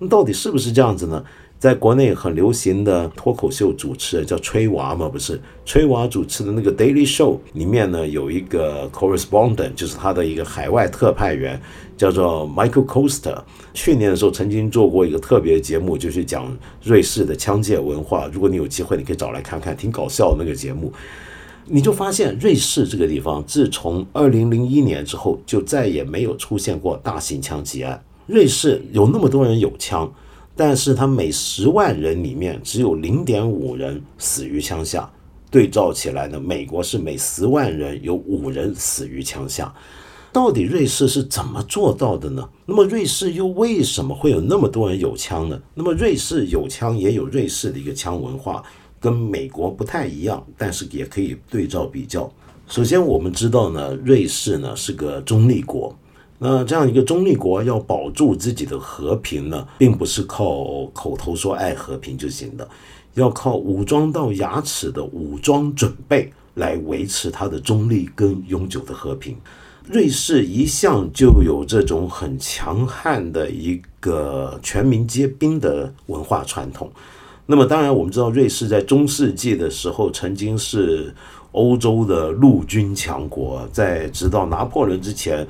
[0.00, 1.24] 那到底是不是这样子呢？
[1.58, 11.58] 在国内很流行的脱口秀主持人叫吹娃嘛，不是吹娃主持的那个 Daily Show 里面呢，有一个 correspondent，就是他的一个海外特派员，
[11.96, 13.42] 叫做 Michael Costa。
[13.72, 18.28] 去年的时候曾经做过一个特别节目，就是讲瑞士的枪械文化。
[18.30, 20.92] 如果你有机会，你可以找来看看，挺搞笑的那个节目。
[21.64, 28.04] 你就发现瑞士这个地方，自从二零零一年之后，就再也没有出现过大型枪击案。
[28.26, 30.12] 瑞士有那么多人有枪。
[30.56, 35.08] 但是他每十万人里面只有零点五人死于枪下，
[35.50, 39.72] 对照起来呢，美国是每十万人有五人死于枪下。
[40.32, 42.46] 到底瑞士是怎么做到的呢？
[42.64, 45.60] 那么瑞士又为什么会有那么多人有枪呢？
[45.74, 48.62] 那么瑞士有枪也有瑞士的一个枪文化，
[48.98, 52.30] 跟美国不太一样，但是也可以对照比较。
[52.66, 55.94] 首先我们知道呢，瑞士呢是个中立国。
[56.38, 62.68] 那这样一个中立国要保住自己的和平呢，并不是靠口头说爱和平就行的，
[63.14, 69.34] 要靠武装到牙齿的武装准备来维持它的中立跟永久的和平。
[69.88, 76.90] 瑞士一向就有这种很强悍的一个全民皆兵的文化传统。
[77.46, 81.14] 那么当然我们知道，瑞士在中世纪的时候曾经是
[81.52, 85.46] 欧洲的陆军强国，在直到拿破仑之前。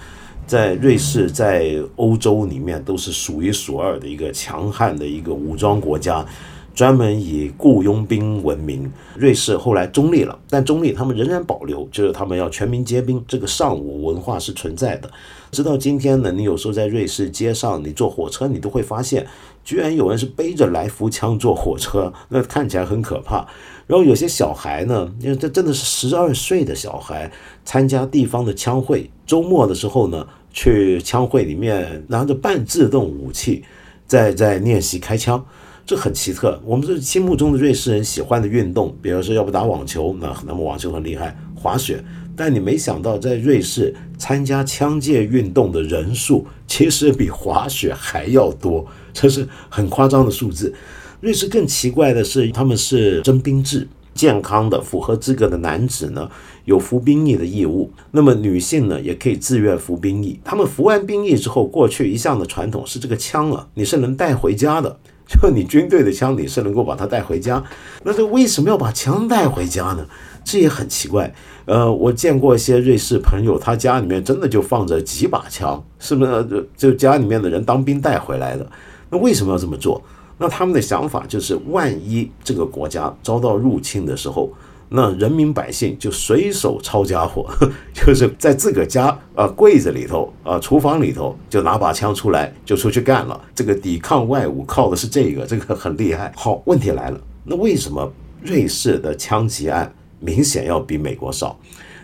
[0.47, 6.25] 在瑞士，在欧洲里面都是数一数二的一个强悍的一个武装国家，
[6.73, 8.89] 专门以雇佣兵闻名。
[9.17, 15.11] 瑞士后来中立了，但中立他们仍然保留，就是他们要全民皆兵，这个尚武文化是存在的。
[15.51, 19.27] 直到今天呢，你有时候在瑞士街上，你坐火车，你都会发现，
[19.65, 23.47] 居然有人是背着来福枪坐火车，那看起来很可怕。
[23.87, 27.31] 然后有些小孩呢，因为这真的是十二岁的小孩
[27.65, 30.27] 参加地方的枪会，周末的时候呢，
[30.57, 33.63] 去枪会里面拿着半自动武器，
[34.07, 35.45] 在在练习开枪，
[35.85, 36.59] 这很奇特。
[36.65, 42.03] 我们这心目中的瑞士人喜欢的运动，比如说要不打网球，那那么网球很厉害，滑雪。
[42.35, 50.75] 但你没想到，在瑞士参加枪械运动的人数，其实比滑雪还要多，这是很夸张的数字。
[51.21, 56.31] 瑞士更奇怪的是，他们是征兵制，健康的、符合资格的男子呢
[56.67, 60.39] 有服兵役的义务，那么女性呢也可以自愿服兵役。
[60.45, 67.65] 他们服完兵役之后，过去一向的传统是这个枪啊，你是能带回家的，就你军队的枪，你是能够把它带回家。
[68.03, 70.07] 那这为什么要把枪带回家呢？
[70.45, 71.35] 这也很奇怪。
[71.65, 76.45] 呃，我见过一些瑞士朋友，他家里面真的就放着几把枪，是不是？
[76.45, 78.65] 就就家里面的人当兵带回来的。
[79.11, 80.03] 那为什么要这么做？
[80.39, 84.53] 那他们的想法就是，万一这个国家遭到入侵的时候，
[84.89, 87.49] 那人民百姓就随手抄家伙，
[87.93, 93.41] 就是在自个家啊柜子里头啊厨房里头就拿把枪出来就出去干了。
[93.55, 96.33] 这个抵抗外侮靠的是这个，这个很厉害。
[96.37, 98.13] 好，问题来了，那为什么
[98.43, 101.59] 瑞士的枪击案明显要比美国少？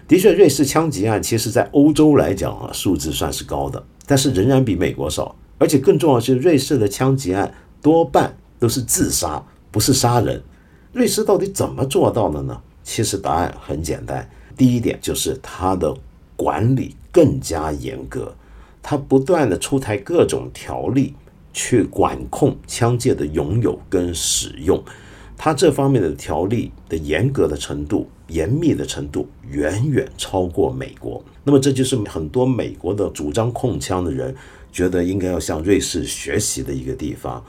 [0.08, 5.34] 的确，瑞士枪击案其实在欧洲来讲啊，数字算是高的，但是仍然比美国少。
[5.58, 10.42] 而且更重要的是，瑞士的枪击案多半都是自杀，不是杀人。
[10.92, 12.60] 瑞士到底怎么做到的呢？
[12.82, 15.94] 其实答案很简单，第一点就是它的
[16.36, 18.34] 管理更加严格，
[18.82, 21.14] 它不断的出台各种条例
[21.52, 24.82] 去管控枪械的拥有跟使用。
[25.36, 31.22] 它这方面的条例的严格的程度、严密的程度，远远超过美国。
[31.42, 34.32] 那么这就是很多美国的主张控枪的人
[34.70, 37.44] 觉得应该要向瑞士学习的一个地方。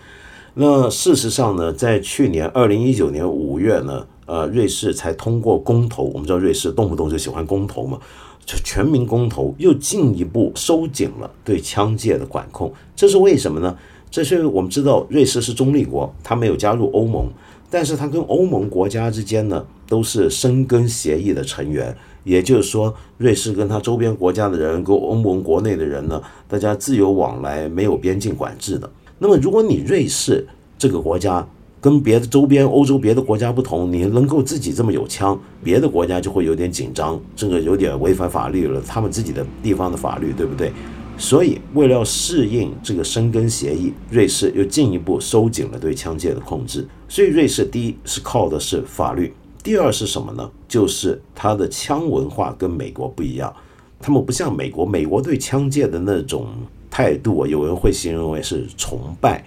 [0.55, 6.03] 那事实上呢，在去年二零一九年五月呢，呃，瑞士才通过公投。
[6.03, 7.99] 我们知道瑞士动不动就喜欢公投嘛，
[8.45, 12.71] 就全民公投，又进一步收紧了对枪械的管控。
[12.95, 13.75] 这是为什么呢？
[14.09, 17.25] 这是我们知道瑞士是中立国，它没有加入欧盟，
[17.69, 21.95] 但是它跟欧盟国家之间呢都是申根协议的成员。
[22.23, 28.89] 也就是说，瑞士跟它周边国家的人，跟欧盟国内的人呢，大家自由往来，没有边境管制的。
[29.19, 30.47] 那么，如果你瑞士
[30.77, 31.45] 这个国家
[31.83, 40.71] 跟别的周边欧洲别的国家不同，你能够自己这么有枪，别的国家就会有点紧张，这个有点违反法律了，他们自己的地方的法律，对不对？
[41.17, 46.87] 所以，为了要适应这个申根协议，瑞士又进一步收紧了对枪械的控制。
[47.09, 50.49] 所以，瑞士第一是靠的是法律，第二是什么呢？
[50.69, 53.53] 就是它的枪文化跟美国不一样，
[53.99, 56.47] 他们不像美国，美国对枪械的那种。
[56.95, 59.43] 态度，有人会形容为是崇拜，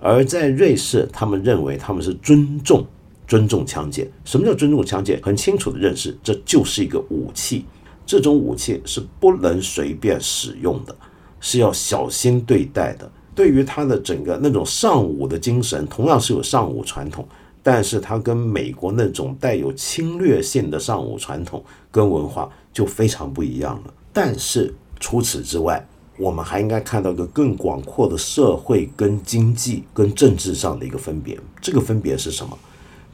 [0.00, 2.86] 而在瑞士，他们认为他们是尊重、
[3.26, 4.06] 尊重枪械。
[4.24, 5.22] 什么叫尊重枪械？
[5.22, 7.64] 很清楚的认识，这就是一个武器，
[8.06, 10.94] 这种武器是不能随便使用的，
[11.40, 13.10] 是要小心对待的。
[13.34, 17.26] 对于他的整个那种尚武的精神，同样是有尚武传统，
[17.62, 23.94] 但是他跟美国那种带有侵略性的尚武传统跟文化就非常不一样了。
[24.12, 25.86] 但是除此之外，
[26.18, 31.38] 我们还应该看到一个更广阔的社会、跟经济、跟政治上的一个分别。
[31.60, 32.58] 这个分别是什么？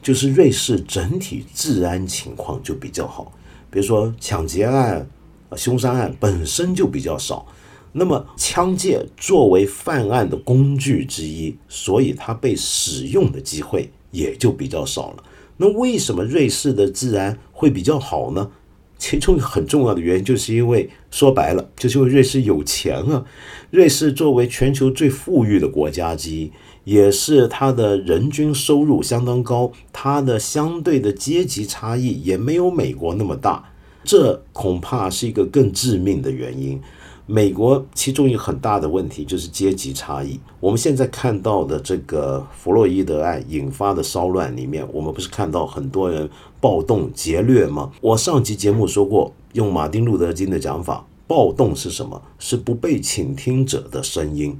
[0.01, 3.31] 就是瑞士整体治安情况就比较好，
[3.71, 5.07] 比如说抢劫案、
[5.55, 7.45] 凶杀案本身就比较少。
[7.91, 15.23] 那么枪械作为犯案的工具之一，所以它被使用的机会也就比较少了。
[15.57, 18.51] 那为什么瑞士的治安会比较好呢？
[18.97, 23.25] 其中很重要的原因，就是因为说白了，就是因为瑞士有钱啊。
[23.71, 26.51] 瑞士作为全球最富裕的国家之一，
[26.85, 33.71] 也是它的人均收入相当高，它的相对的阶级差异也没有美国那么大，
[34.03, 36.81] 这恐怕是一个更致命的原因。
[37.27, 40.39] 美国其中一个很大的问题就是阶级差异。
[40.59, 46.29] 我们现在看到的这个弗洛伊德案引发的骚乱里面，我们不是看到很多人
[46.61, 47.91] 暴动劫掠吗？
[47.99, 52.21] 我上集节目说过，用马丁路德金的讲法，暴动是什么？
[52.37, 54.59] 是不被倾听者的声音。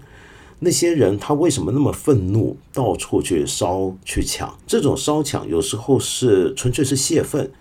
[0.58, 4.58] 那些人他为什么那么愤怒，到处去烧去抢？
[4.66, 7.52] 这种烧抢有时候是纯粹是泄愤。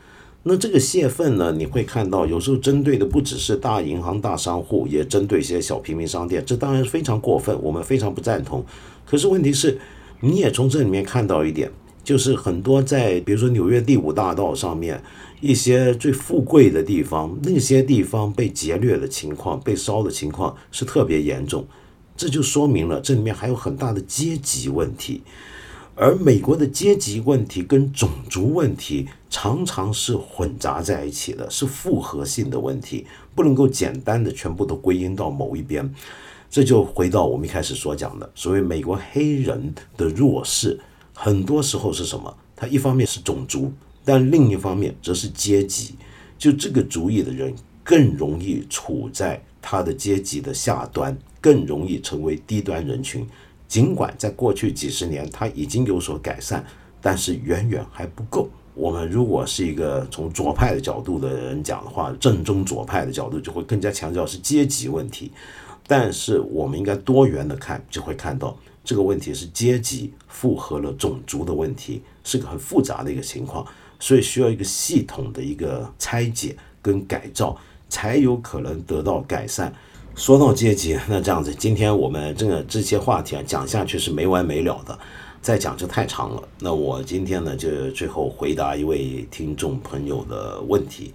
[0.47, 1.53] 那这个泄愤呢？
[1.57, 6.42] 你会看到，有时候针对的不只是大银行、大商户，也针对一些小平民商店。
[6.45, 8.62] 这当然是非常过分，我们非常不赞同。
[9.07, 9.78] 可是问题是，
[10.20, 11.70] 你也从这里面看到一点，
[12.05, 15.03] 就是很多在比如说纽约第五大道上面
[15.40, 21.66] 一些最富贵的地方，那些地方被劫掠的情况、被烧的情况是特别严重。
[22.16, 25.22] 这就说明了这里面还有很大的阶级问题。
[25.97, 35.88] 而美国的阶级问题跟种族问题常常是混杂在一起的，是复合性的问题，不能够简单的全部都归因到某一边。
[36.51, 40.78] 这就回到我们一开始所讲的，所谓美国黑人的弱势，
[41.12, 42.36] 很多时候是什么？
[42.57, 43.72] 它一方面是种族，
[44.05, 45.95] 但另一方面则是阶级。
[46.36, 53.26] 就这个主意的人更容易处在他的阶级的下端，更容易成为低端人群。
[53.74, 56.64] 尽管在过去几十年，它已经有所改善，
[57.00, 58.48] 但是远远还不够。
[58.72, 65.32] 我们如果是一个从左派的角度的人讲的话，正宗左派的角度就会更加强调是阶级问题。
[65.88, 73.66] 但是我们应该多元的看，就会看到这个问题是阶级复合了种族的问题，是个很复杂的一个情况，
[73.98, 77.58] 所以需要一个系统的一个拆解跟改造，
[77.88, 79.74] 才有可能得到改善。
[80.16, 84.96] 说到阶级，那这样子，今天我们这个这些话题啊讲下去是没完没了的，
[85.42, 86.42] 再讲就太长了。
[86.60, 91.12] 那我今天呢，就最后回答一位听众朋友的问题。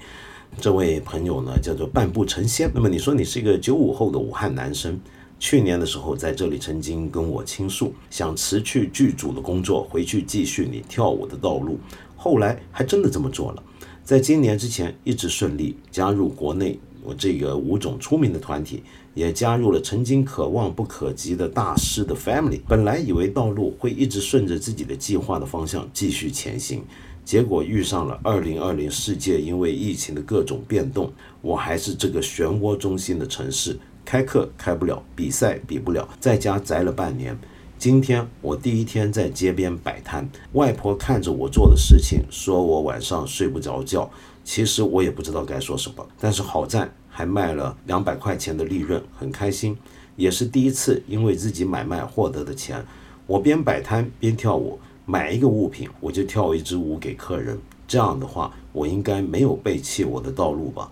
[0.60, 2.70] 这位朋友呢叫做半步成仙。
[2.76, 5.00] 那么你说你是一个九五后的武汉男生，
[5.39, 11.80] 去年的时候在这里曾经跟我倾诉，想辞去剧组的工作，回去继续你跳舞的道路。
[12.18, 13.64] 后来还真的这么做了。
[14.04, 16.78] 在今年之前一直顺利加入国内
[17.10, 18.84] 我这个五种出名的团体，
[19.16, 22.62] 也加入了曾经可望不可及的大师的 family。
[22.68, 26.84] 本来以为道路会一直顺着自己的计划的方向继续前行，
[27.26, 37.36] 结果遇上了二零二零世界因为疫情的各种变动，我还是这个漩涡中心的城市，开课开不了，比赛比不了，在家宅了半年。
[37.80, 44.07] 今天我第一天在街边摆摊，外婆看着我做的事情，说我晚上睡不着觉。
[44.43, 49.78] 其实我也不知道该说什么，但是好在还卖了两百块钱的利润，很开心。
[50.16, 52.82] 也是第一次因为自己买卖获得的钱，
[53.28, 57.60] 我边摆摊边跳舞，买一个物品我就跳一支舞给客人。
[57.86, 60.90] 这样的话，我应该没有背弃我的道路吧？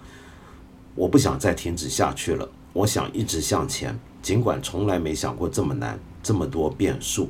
[0.95, 5.97] 我不想再停止下去了，我想一直向前，尽管从来没想过这么难。
[6.21, 7.29] 这么多变数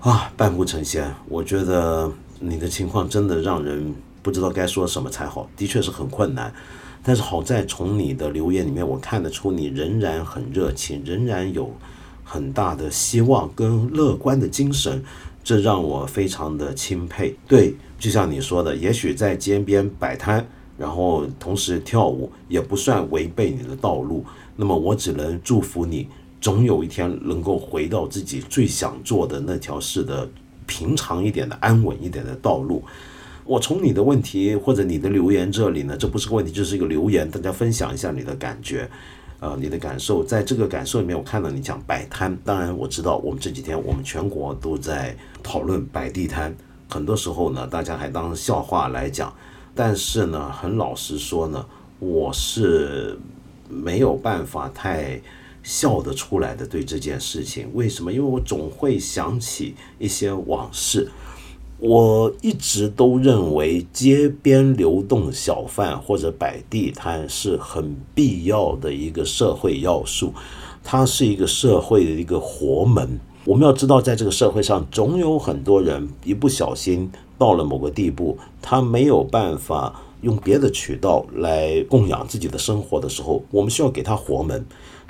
[0.00, 1.14] 啊，半步成仙。
[1.28, 2.10] 我觉得
[2.40, 6.52] 你的情况真的让人不知道该说什么才好，的确是很困难。
[7.06, 11.72] 但是好在从你的留言里面，我看得出你仍然很热情，仍然有
[12.24, 15.00] 很大的希望跟乐观的精神，
[15.44, 17.36] 这让我非常的钦佩。
[17.46, 20.44] 对，就像你说的，也许在街边摆摊，
[20.76, 24.24] 然后同时跳舞，也不算违背你的道路。
[24.56, 26.08] 那么我只能祝福你。
[26.40, 30.28] 总有一天能够回到自己最想做的那条事的
[30.66, 32.82] 平常一点的、安稳一点的道路。
[33.46, 38.88] 我从你的问题或者你的留言这里呢，这不是个问题，就是一个留言，大家分享一下你的感觉，
[39.40, 40.24] 呃，你的感受。
[40.24, 46.54] 在这个感受里面，我看到你讲摆摊，当然我知道我们这几天我们全国都在讨论摆地摊，
[46.88, 49.32] 很多时候呢，大家还当笑话来讲。
[49.74, 51.64] 但是呢，很老实说呢，
[51.98, 53.18] 我是
[53.68, 55.20] 没有办法太。
[55.62, 58.12] 笑得出来的对这件事情，为什么？
[58.12, 61.10] 因为我总会想起一些往事。
[61.78, 70.32] 我一直都认为街边流动小贩或者摆地摊是很必要的一个社会要素，
[70.82, 73.20] 它是一个社会的一个活门。
[73.44, 84.64] 我们要知道，在这个社会上，总有很多人一不小心到了某个地步，他没有办法用别的渠道来供养自己的生活的时候，我们需要给他活门。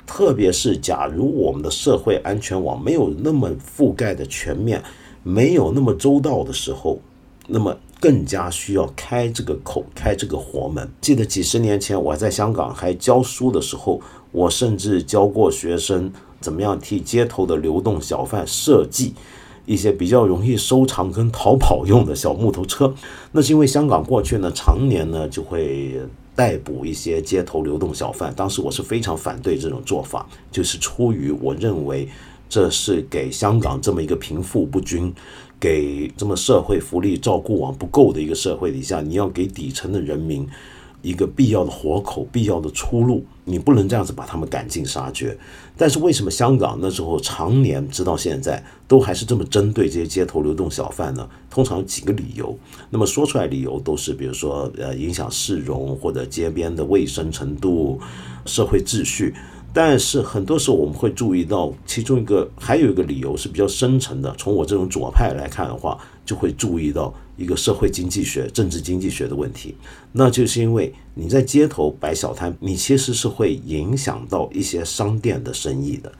[0.05, 4.83] 特别是，假如我们的社会安全网没有那么覆盖的全面，
[5.23, 6.99] 没有那么周到的时候，
[7.47, 10.89] 那么更加需要开这个口，开这个活门。
[11.01, 14.01] 记得几十年前我在香港还教书的时候，
[14.31, 19.13] 我甚至教过学生怎么样替街头的流动小贩设计
[19.65, 22.93] 一些比较容易收藏跟逃跑用的小木头车。
[23.31, 25.99] 那是因为香港过去呢，常年呢就会。
[26.37, 32.07] 逮捕一些街头流动小贩，当时我是非常反对这种做法，就是出于我认为
[32.49, 35.13] 这是给香港这么一个贫富不均、
[35.59, 40.47] 给这么社会福利照顾网不够的一个社会底下，你要给底层的人民。
[41.03, 45.37] 一个必要的活口，必要的出路，你不能这样子把他们赶尽杀绝。
[45.77, 51.29] 但是为什么香港那时候常年直到现在都还是这么针对这些街头流动小贩呢？
[51.51, 52.57] 通常有几个理由，
[52.89, 57.99] 那么说出来理由都是，比如说呃影响市容或者街边的卫生程度、
[58.45, 59.35] 社会秩序。
[59.73, 64.33] 但是很多时候我们会注意到，其中一个还有一个理由是比较深层的。
[64.35, 69.75] 从我这种左派来看的话，就会注意到一个社会经济学、政治经济学的问题。
[70.13, 76.11] 那就是因为你在街头摆小摊，你其实是会影响到一些商店的生意的。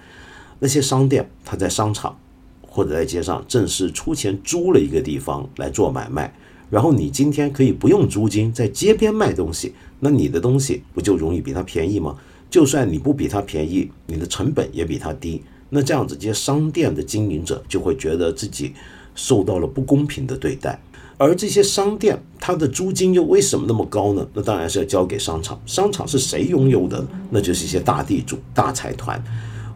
[0.60, 2.16] 那些商店，他在商场
[2.62, 6.32] 或者在街上正式出钱租了一个地方来做买卖，
[6.70, 12.16] 然后你今天可以不用租金在街边卖东西，那你的东西不就容易比它便宜吗？
[12.50, 18.74] 就算你不比他便宜，你的成本也比他低，那这样子，这些商店的经营者就会觉得自己
[19.16, 20.80] 受到了不公平的对待。
[21.20, 24.28] 而这些商店，它的租金又为什么那么高呢？
[24.36, 25.60] 那当然是要交给商场。
[25.66, 27.04] 商场是谁拥有的？
[27.32, 29.22] 那就是一些大地主、大财团。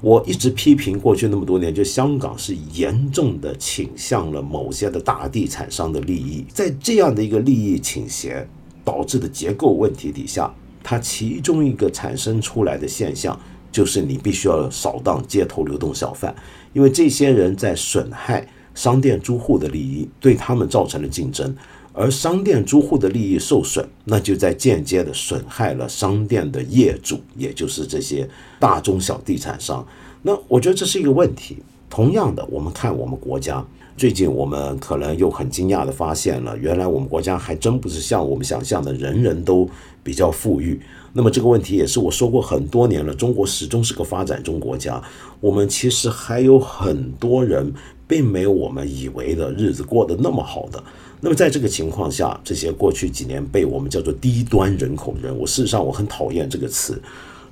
[0.01, 8.47] 我一直批评过去那么多年，就香港是严重的倾向了某些的大地产商的利益，在这样的一个利益倾斜
[8.85, 10.53] 导致的结构问题底下。
[10.83, 13.39] 它其中一个产生出来的现象，
[13.71, 16.35] 就是你必须要扫荡街头流动小贩，
[16.73, 21.55] 因为这些人在损害商店租户的利益，对他们造成了竞争，
[21.93, 28.27] 而商店租户的利益受损，那就在间接的损害了商店的业主，也就是这些
[28.59, 29.85] 大中小地产商。
[30.21, 31.57] 那我觉得这是一个问题。
[31.89, 33.65] 同样的，我们看我们国家。
[34.01, 39.69] 最近我们可能又很惊讶地发现了，原来我们国家还真不是像我们想象的，人人都
[40.01, 40.81] 比较富裕。
[41.13, 44.99] 那么这个问题也是我说过很多年了，中国始终是个发展中国家，
[45.39, 47.71] 我们其实还有很多人
[48.07, 50.83] 并没有我们以为的日子过得那么好的。
[51.19, 56.99] 那么在这个情况下，这些过去几年被我们叫做低端人口的人，我事实上我很讨厌这个词，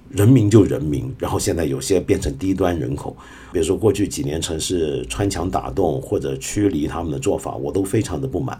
[0.09, 3.15] 人民就人民，然后现在有些变成低端人口，
[3.51, 8.59] 比如说过去几年城市穿墙打洞或者驱离他们的做法，我都非常的不满。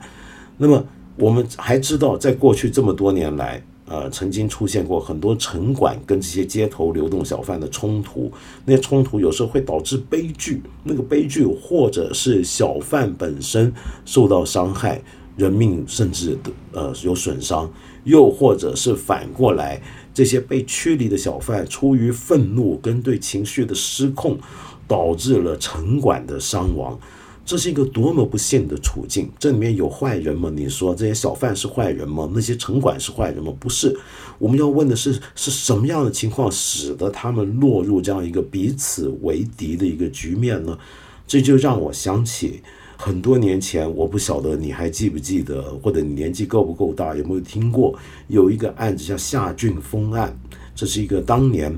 [0.57, 0.83] 那么
[1.15, 3.61] 我们还知道，在过去这么多年来。
[3.91, 8.31] 呃，曾经出现过很多城管跟这些街头流动小贩的冲突，
[8.63, 10.61] 那些冲突有时候会导致悲剧。
[10.83, 13.73] 那个悲剧，或者是小贩本身
[14.05, 15.01] 受到伤害，
[15.35, 16.37] 人命甚至
[16.71, 17.67] 呃有损伤；
[18.03, 19.81] 又或者是反过来，
[20.19, 24.37] 这些被驱离的小贩出于愤怒跟对情绪的失控，
[24.85, 26.99] 导致了城管的伤亡。
[27.45, 29.29] 这是一个多么不幸的处境！
[29.39, 30.51] 这里面有坏人吗？
[30.53, 32.29] 你说这些小贩是坏人吗？
[32.33, 33.53] 那些城管是坏人吗？
[33.61, 33.97] 不是。
[34.39, 40.77] 我们要问的是，是什么样的情况使得他们落入这样一个彼此为敌的一个局面呢？
[41.25, 42.61] 这就让我想起
[43.01, 47.97] 很多年前，我不晓得你还记不记得，或者你年纪够不够大，有没有听过
[48.27, 50.37] 有一个案子叫夏俊峰案？
[50.75, 51.73] 这是一个当年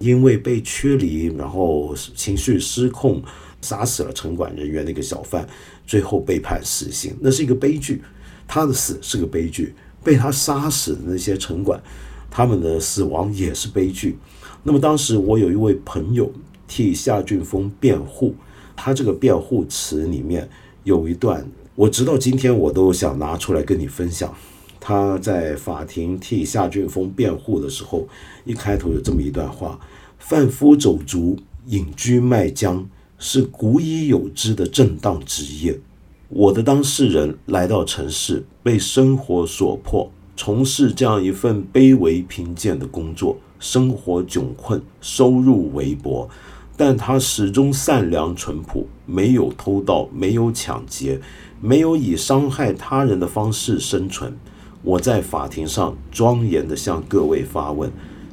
[0.00, 3.22] 因为被驱离，然后情绪失控。
[3.62, 5.48] 杀死了城管人员的一个小贩，
[5.86, 8.02] 最后被判死刑，那是一个悲剧。
[8.46, 11.82] 他的死是个悲剧，被他杀死的那些城管，
[12.30, 14.18] 他们的死亡也是悲剧。
[14.62, 16.30] 那么当时我有一位朋友
[16.68, 18.34] 替夏俊峰辩护，
[18.76, 20.46] 他这个辩护词里面
[20.84, 24.32] 有一段，我直到今天我都想拿出来跟你分享。
[24.78, 28.06] 他在法庭替夏俊峰辩护的时候，
[28.44, 29.80] 一开头有这么一段话：
[30.18, 32.84] 贩夫走卒、隐居卖浆。
[33.16, 35.80] 是古已有之的正当职业。
[36.28, 46.28] 我的当事人来到城市，被生活所迫，从事这样一份卑微贫贱的工作，生活窘困，收入微薄，
[46.76, 51.20] 但他始终善良淳朴，没有偷盗，没有抢劫，
[51.60, 54.36] 没有以伤害他人的方式生存。
[54.82, 57.90] 我在法庭上庄严地向各位发问：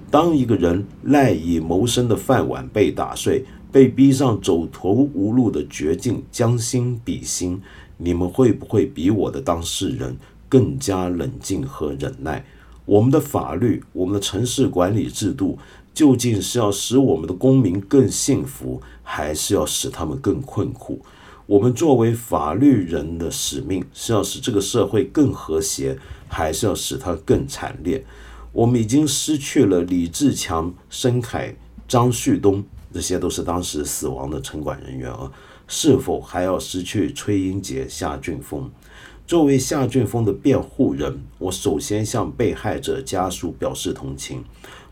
[0.10, 7.62] 当一个人赖以谋生的饭碗被打碎，被逼上走投无路的绝境，将心比心，
[7.98, 10.18] 你们会不会比我的当事人
[10.50, 12.44] 更加冷静和忍耐？
[12.84, 15.58] 我们的法律，我们的城市管理制度，
[15.94, 21.02] 究竟是要使我们的公民更幸福，还是要使他们更困苦？
[21.46, 25.98] 我们作为法律人的使命，是要使这个社会更和谐，
[26.30, 28.06] 还是要使它更惨烈？
[28.54, 31.56] 我们已经失去了李志强、申凯、
[31.88, 32.64] 张旭东。
[32.94, 35.32] 这些都是当时死亡的城管人员啊，
[35.68, 38.70] 是否还要失去崔英杰、夏俊峰？
[39.26, 44.44] 作为夏俊峰的辩护人，我首先向被害者家属表示同情。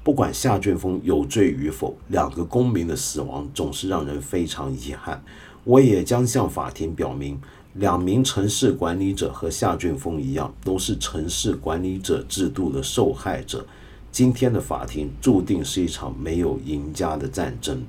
[0.10, 5.24] 不管夏俊峰有罪与否，两个公民的死亡总是让人非常遗憾。
[5.64, 7.40] 我也将向法庭表明，
[7.76, 13.64] 两名城市管理者和夏俊峰一样，都是城市管理者制度的受害者。
[14.12, 17.84] 今天的法庭注定是一场没有赢家的战争。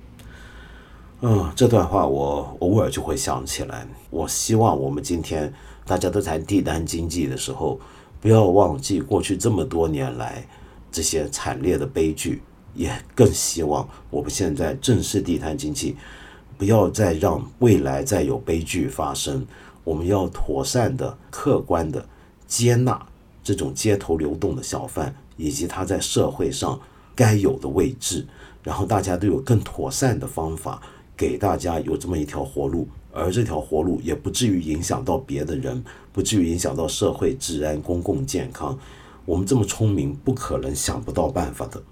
[1.22, 3.88] 嗯，这段话我偶尔就会想起来。
[4.10, 5.50] 我希望我们今天
[5.86, 7.80] 大家都谈地单经济的时候，
[8.20, 10.46] 不要忘记过去这么多年来
[10.90, 12.42] 这些惨烈的悲剧，
[12.74, 15.96] 也更希望我们现在正视地摊经济，
[16.58, 19.46] 不要再让未来再有悲剧发生。
[19.84, 22.06] 我们要妥善的、客观的
[22.46, 23.06] 接纳
[23.42, 25.14] 这种街头流动的小贩。
[25.40, 26.78] 以及他在社会上
[27.16, 28.26] 该有的位置，
[28.62, 30.82] 然后大家都有更妥善的方法，
[31.16, 35.82] 给大家有这么一条活路，而这条活路也不至于影响到别的人，
[36.12, 38.78] 不至于影响到社会治安、公共健康。
[39.24, 41.82] 我们这么聪明，不可能想不到办法的。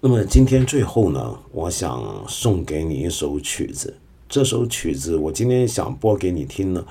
[0.00, 3.94] 那么今天最后呢，我想送给你一首曲子。
[4.28, 6.84] 这首曲子我今天想播给你听呢，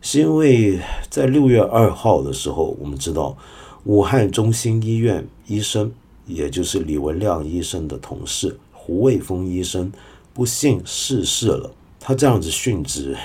[0.00, 0.80] 是因为
[1.10, 3.36] 在六月二号的时候，我们知道。
[3.84, 5.92] 武汉中心医院医生，
[6.26, 9.92] 也就是李文亮医生的同事胡卫峰医生，
[10.34, 11.70] 不幸逝世了。
[12.00, 13.16] 他这样子殉职，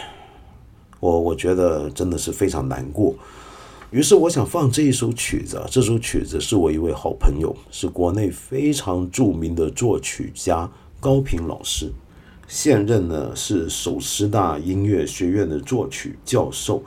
[1.00, 3.16] 我我觉得真的是非常难过。
[3.92, 10.70] 于是我想放这一首曲子，这首曲子是我一位好朋友，是国内非常著名的作曲家
[11.02, 11.92] 高平老师，
[12.48, 16.82] 现任呢是首师大音乐学院的作曲教授。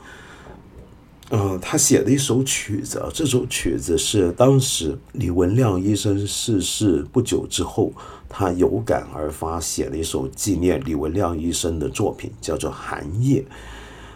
[1.28, 7.92] 呃，他写的一首曲子，这首曲子是当时李文亮医生逝世不久之后，
[8.30, 13.42] 他有感而发写了一首纪念李文亮医生的作品，叫做《寒夜》。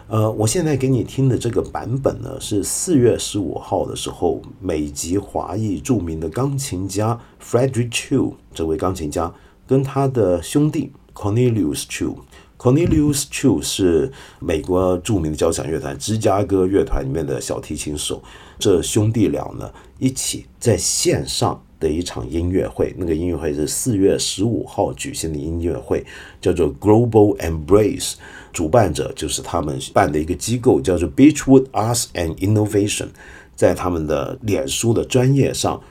[0.09, 9.31] 呃，我现在给你听的这个版本呢，是四月十五号的时候，美籍华裔著名的钢琴家 Frederick Chu 这位钢琴家
[9.67, 12.15] 跟他的兄弟 Cornelius Chu
[12.57, 18.19] Cornelius Chu 是美国著名的交响乐团芝加哥乐团里面的小提琴手。
[18.57, 26.03] 这兄弟俩呢，一起在线上的一场音乐会，那个音乐会是四月十五号举行的音乐会，
[26.41, 28.15] 叫做 Global Embrace，
[28.51, 33.07] 主办者就是他们办的一个机构，叫做 Beachwood Arts and Innovation，
[33.55, 35.81] 在他们的脸书的专业上，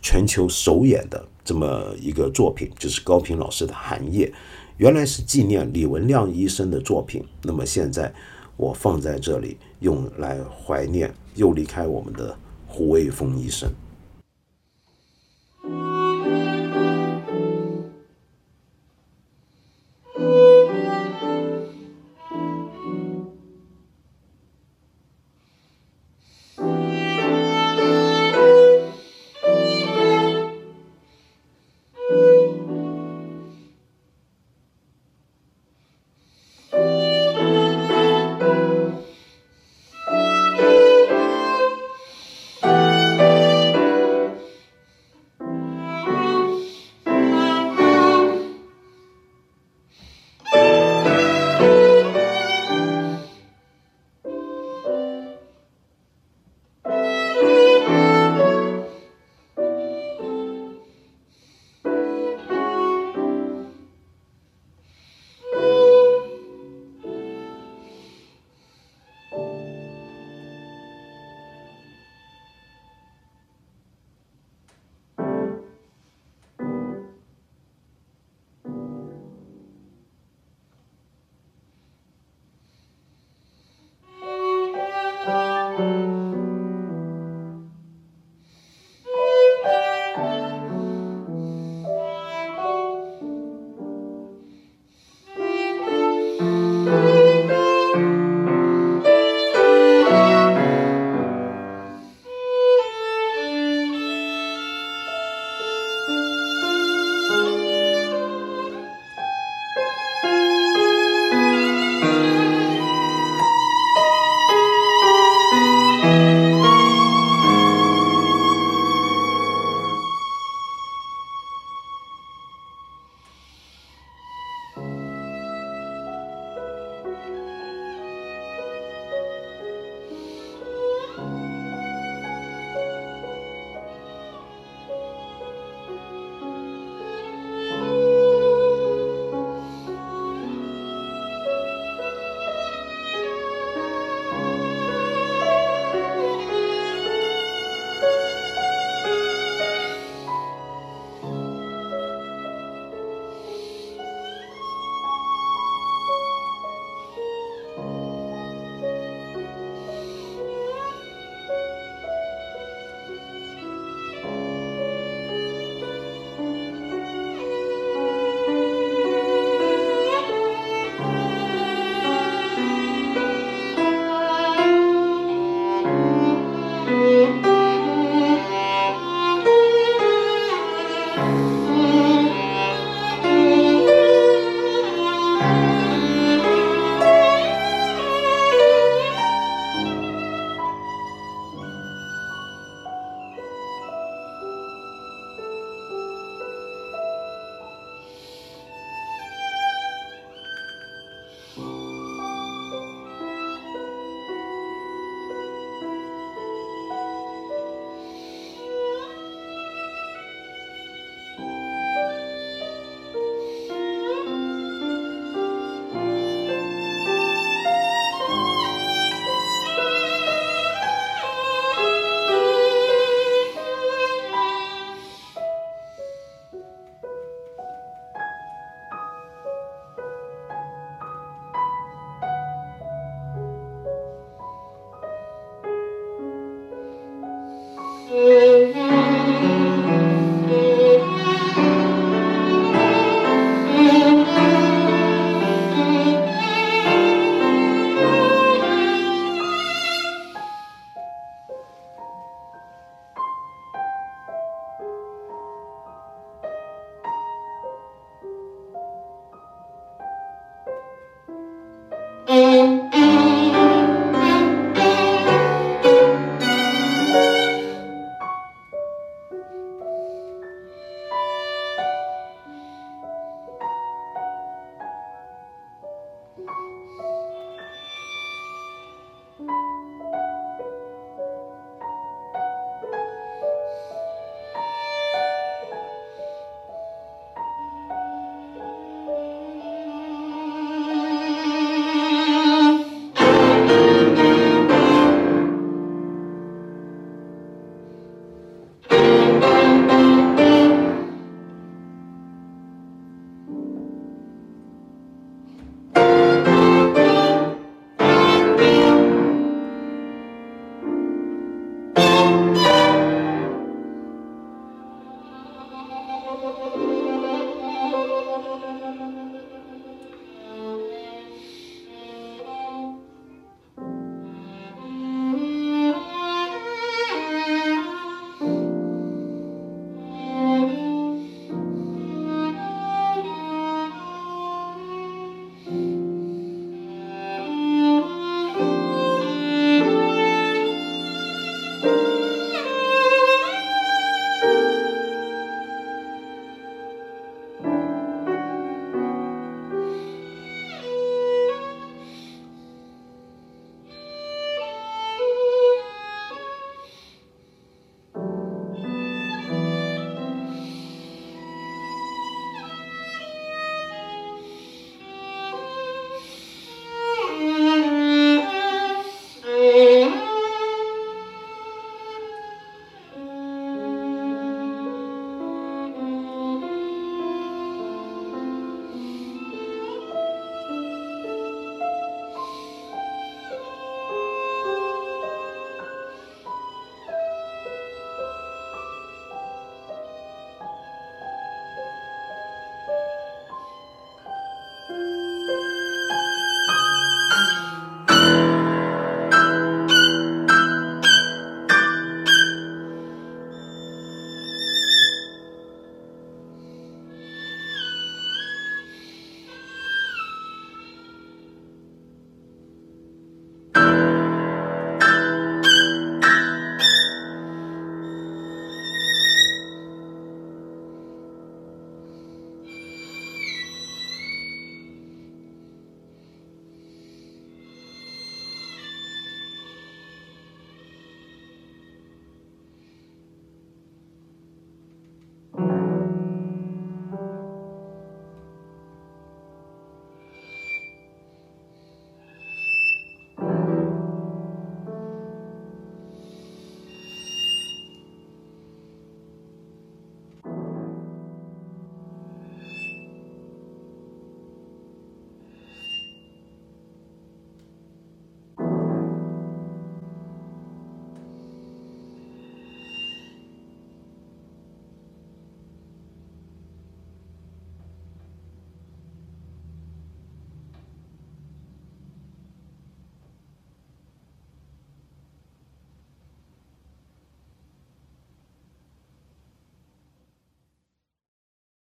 [0.00, 4.26] 全球首演的这么一个作品，就是高平老师的《寒夜》。
[4.78, 8.12] 原来是纪念李文亮医生的作品，那么现在
[8.56, 12.36] 我放在这里，用来怀念又离开我们的
[12.66, 13.70] 胡卫峰医生。